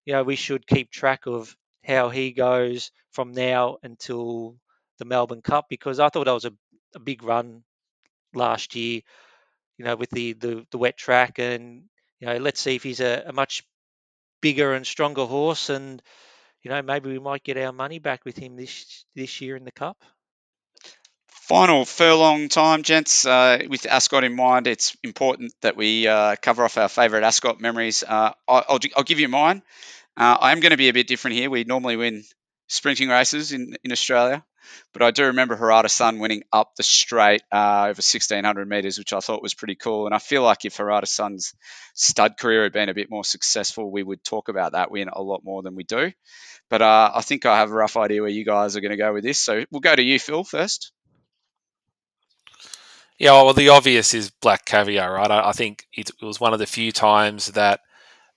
you 0.06 0.13
know 0.13 0.24
we 0.24 0.36
should 0.36 0.67
keep 0.67 0.91
track 0.91 1.28
of 1.28 1.56
how 1.86 2.10
he 2.10 2.32
goes 2.32 2.91
from 3.12 3.34
now 3.34 3.78
until 3.84 4.58
the 5.00 5.06
Melbourne 5.06 5.41
Cup 5.41 5.67
because 5.69 6.00
I 6.00 6.10
thought 6.10 6.26
that 6.26 6.34
was 6.34 6.45
a, 6.45 6.54
a 6.95 7.00
big 7.00 7.24
run 7.24 7.63
last 8.34 8.76
year. 8.76 9.02
You 9.78 9.86
know, 9.86 9.95
with 9.95 10.12
the, 10.12 10.34
the 10.34 10.67
the 10.71 10.78
wet 10.78 10.97
track, 10.97 11.39
and 11.39 11.84
you 12.19 12.28
know, 12.28 12.38
let's 12.38 12.62
see 12.62 12.76
if 12.76 12.84
he's 12.84 13.00
a, 13.02 13.24
a 13.28 13.34
much 13.34 13.63
bigger 14.41 14.74
and 14.74 14.86
stronger 14.88 15.26
horse, 15.26 15.69
and 15.69 16.02
you 16.63 16.71
know, 16.71 16.82
maybe 16.82 17.12
we 17.12 17.19
might 17.19 17.43
get 17.43 17.58
our 17.58 17.74
money 17.74 18.00
back 18.00 18.26
with 18.26 18.38
him 18.38 18.56
this 18.58 19.06
this 19.15 19.41
year 19.41 19.56
in 19.58 19.65
the 19.65 19.71
Cup. 19.71 20.04
Final 21.52 21.84
furlong 21.84 22.48
time, 22.48 22.82
gents. 22.82 23.26
Uh, 23.26 23.60
with 23.68 23.86
Ascot 23.86 24.24
in 24.24 24.38
mind, 24.38 24.68
it's 24.68 24.96
important 25.04 25.54
that 25.60 25.76
we 25.76 26.08
uh, 26.08 26.38
cover 26.42 26.64
off 26.64 26.78
our 26.78 26.88
favourite 26.88 27.26
Ascot 27.26 27.60
memories. 27.60 28.06
Uh, 28.08 28.32
I'll, 28.48 28.80
I'll, 28.96 29.04
give 29.04 29.20
you 29.20 29.28
mine. 29.28 29.62
Uh, 30.16 30.38
I 30.40 30.54
am 30.54 30.62
going 30.62 30.72
to 30.72 30.78
be 30.78 30.88
a 30.88 30.94
bit 30.94 31.08
different 31.08 31.36
here. 31.36 31.50
We 31.50 31.66
normally 31.66 31.98
win 31.98 32.24
sprinting 32.70 33.10
races 33.10 33.52
in, 33.52 33.76
in 33.84 33.92
Australia. 33.92 34.46
but 34.94 35.02
I 35.02 35.12
do 35.12 35.26
remember 35.26 35.58
Haradasun 35.58 36.22
winning 36.22 36.44
up 36.54 36.72
the 36.78 36.84
straight 36.84 37.42
uh, 37.52 37.82
over 37.82 38.00
1600 38.00 38.70
meters, 38.70 38.98
which 38.98 39.12
I 39.12 39.20
thought 39.20 39.44
was 39.44 39.54
pretty 39.54 39.76
cool. 39.76 40.06
And 40.06 40.16
I 40.16 40.20
feel 40.20 40.44
like 40.44 40.64
if 40.64 40.78
Haradasun's 40.78 41.54
stud 41.94 42.38
career 42.38 42.64
had 42.64 42.72
been 42.72 42.88
a 42.88 42.94
bit 42.94 43.12
more 43.12 43.26
successful, 43.26 43.92
we 43.92 44.04
would 44.04 44.24
talk 44.24 44.48
about 44.48 44.72
that 44.72 44.90
win 44.90 45.10
a 45.10 45.22
lot 45.22 45.42
more 45.44 45.64
than 45.64 45.76
we 45.76 45.84
do. 45.84 46.14
But 46.70 46.82
uh, 46.82 47.12
I 47.14 47.22
think 47.24 47.46
I 47.46 47.58
have 47.58 47.72
a 47.72 47.76
rough 47.76 47.98
idea 47.98 48.22
where 48.22 48.30
you 48.30 48.46
guys 48.46 48.78
are 48.78 48.82
going 48.82 48.92
to 48.92 48.96
go 48.98 49.12
with 49.12 49.26
this. 49.26 49.38
So 49.38 49.66
we'll 49.70 49.82
go 49.82 49.94
to 49.94 50.02
you, 50.02 50.18
Phil, 50.18 50.46
first. 50.46 50.94
Yeah, 53.22 53.34
well, 53.44 53.54
the 53.54 53.70
obvious 53.70 54.14
is 54.16 54.32
Black 54.32 54.66
Caviar, 54.66 55.14
right? 55.14 55.30
I, 55.30 55.50
I 55.50 55.52
think 55.52 55.86
it 55.94 56.10
was 56.24 56.40
one 56.40 56.54
of 56.54 56.60
the 56.60 56.66
few 56.66 56.92
times 56.92 57.48
that 57.52 57.80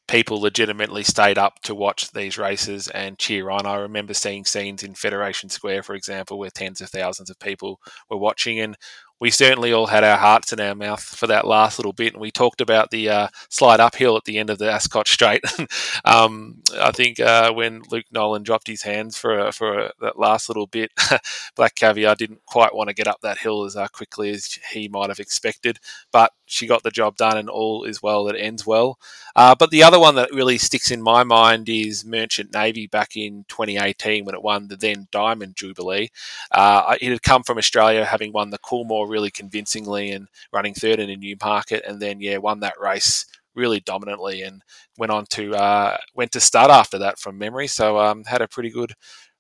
people 0.08 0.40
legitimately 0.40 1.04
stayed 1.04 1.38
up 1.38 1.60
to 1.62 1.74
watch 1.74 2.12
these 2.12 2.38
races 2.38 2.88
and 2.88 3.18
cheer 3.18 3.50
on. 3.50 3.66
I 3.66 3.76
remember 3.76 4.14
seeing 4.14 4.44
scenes 4.44 4.82
in 4.84 4.94
Federation 4.94 5.48
Square, 5.50 5.84
for 5.84 5.94
example, 5.94 6.38
where 6.38 6.50
tens 6.50 6.80
of 6.82 6.90
thousands 6.90 7.30
of 7.30 7.38
people 7.40 7.80
were 8.10 8.18
watching, 8.18 8.60
and 8.60 8.76
we 9.20 9.30
certainly 9.30 9.72
all 9.72 9.86
had 9.86 10.04
our 10.04 10.16
hearts 10.16 10.52
in 10.52 10.60
our 10.60 10.74
mouth 10.74 11.02
for 11.02 11.26
that 11.26 11.46
last 11.46 11.78
little 11.78 11.92
bit. 11.92 12.12
And 12.12 12.20
we 12.20 12.30
talked 12.30 12.60
about 12.60 12.90
the 12.90 13.08
uh, 13.08 13.28
slide 13.48 13.80
uphill 13.80 14.16
at 14.16 14.24
the 14.24 14.38
end 14.38 14.50
of 14.50 14.58
the 14.58 14.70
Ascot 14.70 15.08
Straight. 15.08 15.44
um, 16.04 16.62
I 16.78 16.90
think 16.90 17.20
uh, 17.20 17.52
when 17.52 17.82
Luke 17.90 18.06
Nolan 18.12 18.42
dropped 18.42 18.66
his 18.66 18.82
hands 18.82 19.16
for 19.16 19.52
for 19.52 19.92
that 20.00 20.18
last 20.18 20.48
little 20.48 20.66
bit, 20.66 20.90
Black 21.56 21.74
Caviar 21.74 22.14
didn't 22.14 22.44
quite 22.46 22.74
want 22.74 22.88
to 22.88 22.94
get 22.94 23.08
up 23.08 23.20
that 23.22 23.38
hill 23.38 23.64
as 23.64 23.76
uh, 23.76 23.88
quickly 23.88 24.30
as 24.30 24.58
he 24.72 24.88
might 24.88 25.10
have 25.10 25.20
expected. 25.20 25.78
But 26.12 26.32
she 26.46 26.66
got 26.66 26.82
the 26.82 26.90
job 26.90 27.16
done, 27.16 27.36
and 27.36 27.48
all 27.48 27.84
is 27.84 28.02
well 28.02 28.24
that 28.24 28.36
ends 28.36 28.66
well. 28.66 28.98
Uh, 29.36 29.54
but 29.58 29.70
the 29.70 29.82
other 29.82 29.98
one 29.98 30.14
that 30.16 30.32
really 30.32 30.58
sticks 30.58 30.90
in 30.90 31.02
my 31.02 31.24
mind 31.24 31.68
is 31.68 32.04
Merchant 32.04 32.52
Navy 32.52 32.86
back 32.86 33.16
in 33.16 33.44
2018 33.48 34.24
when 34.24 34.34
it 34.34 34.42
won 34.42 34.68
the 34.68 34.76
then 34.76 35.08
Diamond 35.10 35.56
Jubilee. 35.56 36.10
Uh, 36.50 36.96
it 37.00 37.10
had 37.10 37.22
come 37.22 37.42
from 37.42 37.58
Australia, 37.58 38.04
having 38.04 38.32
won 38.32 38.50
the 38.50 38.58
Coolmore 38.58 39.03
really 39.06 39.30
convincingly 39.30 40.10
and 40.10 40.28
running 40.52 40.74
third 40.74 41.00
in 41.00 41.10
a 41.10 41.16
Newmarket, 41.16 41.84
and 41.86 42.00
then 42.00 42.20
yeah, 42.20 42.38
won 42.38 42.60
that 42.60 42.80
race 42.80 43.26
really 43.54 43.80
dominantly 43.80 44.42
and 44.42 44.62
went 44.98 45.12
on 45.12 45.26
to 45.30 45.54
uh, 45.54 45.96
went 46.14 46.32
to 46.32 46.40
start 46.40 46.70
after 46.70 46.98
that 46.98 47.18
from 47.18 47.38
memory. 47.38 47.66
So 47.66 47.98
um, 47.98 48.24
had 48.24 48.42
a 48.42 48.48
pretty 48.48 48.70
good, 48.70 48.92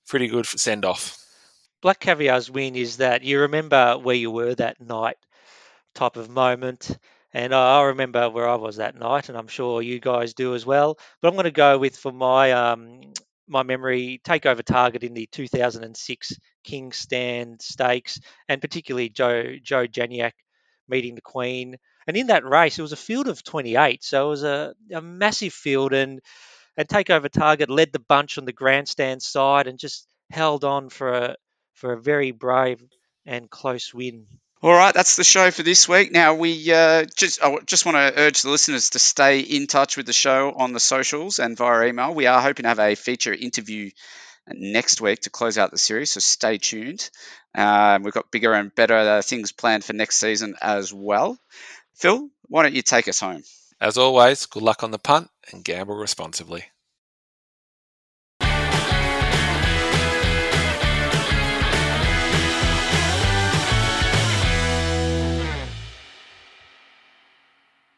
pretty 0.06 0.28
good 0.28 0.46
send 0.46 0.84
off. 0.84 1.18
Black 1.82 2.00
Caviar's 2.00 2.50
win 2.50 2.76
is 2.76 2.96
that 2.98 3.22
you 3.22 3.40
remember 3.40 3.98
where 3.98 4.16
you 4.16 4.30
were 4.30 4.54
that 4.54 4.80
night 4.80 5.16
type 5.94 6.16
of 6.16 6.30
moment. 6.30 6.96
And 7.34 7.52
I 7.52 7.82
remember 7.82 8.30
where 8.30 8.48
I 8.48 8.54
was 8.54 8.76
that 8.76 8.94
night, 8.94 9.28
and 9.28 9.36
I'm 9.36 9.48
sure 9.48 9.82
you 9.82 9.98
guys 9.98 10.34
do 10.34 10.54
as 10.54 10.64
well. 10.64 10.96
But 11.20 11.28
I'm 11.28 11.34
going 11.34 11.44
to 11.44 11.50
go 11.50 11.76
with 11.78 11.96
for 11.96 12.12
my 12.12 12.52
um, 12.52 13.00
my 13.48 13.62
memory 13.64 14.20
takeover 14.24 14.62
target 14.62 15.02
in 15.02 15.14
the 15.14 15.28
2006 15.32 16.32
King's 16.64 16.96
Stand 16.96 17.62
Stakes, 17.62 18.18
and 18.48 18.60
particularly 18.60 19.08
Joe 19.08 19.56
Joe 19.62 19.86
Janiak 19.86 20.32
meeting 20.88 21.14
the 21.14 21.20
Queen. 21.20 21.76
And 22.06 22.16
in 22.16 22.26
that 22.26 22.44
race, 22.44 22.78
it 22.78 22.82
was 22.82 22.92
a 22.92 22.96
field 22.96 23.28
of 23.28 23.42
28, 23.42 24.04
so 24.04 24.26
it 24.26 24.30
was 24.30 24.44
a, 24.44 24.74
a 24.92 25.00
massive 25.00 25.52
field, 25.52 25.92
and 25.92 26.20
and 26.76 26.88
takeover 26.88 27.30
target 27.30 27.70
led 27.70 27.92
the 27.92 28.00
bunch 28.00 28.36
on 28.38 28.44
the 28.44 28.52
grandstand 28.52 29.22
side 29.22 29.66
and 29.66 29.78
just 29.78 30.06
held 30.30 30.64
on 30.64 30.88
for 30.88 31.12
a 31.12 31.36
for 31.74 31.92
a 31.92 32.00
very 32.00 32.32
brave 32.32 32.82
and 33.26 33.50
close 33.50 33.92
win. 33.94 34.26
All 34.62 34.72
right, 34.72 34.94
that's 34.94 35.16
the 35.16 35.24
show 35.24 35.50
for 35.50 35.62
this 35.62 35.88
week. 35.88 36.10
Now 36.10 36.34
we 36.34 36.72
uh, 36.72 37.04
just 37.16 37.42
I 37.42 37.58
just 37.66 37.84
want 37.84 37.96
to 37.96 38.20
urge 38.20 38.42
the 38.42 38.48
listeners 38.48 38.90
to 38.90 38.98
stay 38.98 39.40
in 39.40 39.66
touch 39.66 39.96
with 39.96 40.06
the 40.06 40.14
show 40.14 40.52
on 40.56 40.72
the 40.72 40.80
socials 40.80 41.38
and 41.38 41.56
via 41.56 41.88
email. 41.88 42.14
We 42.14 42.26
are 42.26 42.40
hoping 42.40 42.62
to 42.62 42.70
have 42.70 42.78
a 42.78 42.94
feature 42.94 43.34
interview 43.34 43.90
next 44.48 45.00
week 45.00 45.20
to 45.20 45.30
close 45.30 45.58
out 45.58 45.70
the 45.70 45.78
series, 45.78 46.10
so 46.10 46.20
stay 46.20 46.58
tuned. 46.58 47.08
Um, 47.54 48.02
we've 48.02 48.12
got 48.12 48.30
bigger 48.30 48.52
and 48.52 48.74
better 48.74 49.22
things 49.22 49.52
planned 49.52 49.84
for 49.84 49.92
next 49.92 50.18
season 50.18 50.54
as 50.60 50.92
well. 50.92 51.38
Phil, 51.94 52.28
why 52.48 52.62
don't 52.62 52.74
you 52.74 52.82
take 52.82 53.08
us 53.08 53.20
home? 53.20 53.42
As 53.80 53.96
always, 53.98 54.46
good 54.46 54.62
luck 54.62 54.82
on 54.82 54.90
the 54.90 54.98
punt 54.98 55.30
and 55.52 55.64
gamble 55.64 55.96
responsibly. 55.96 56.64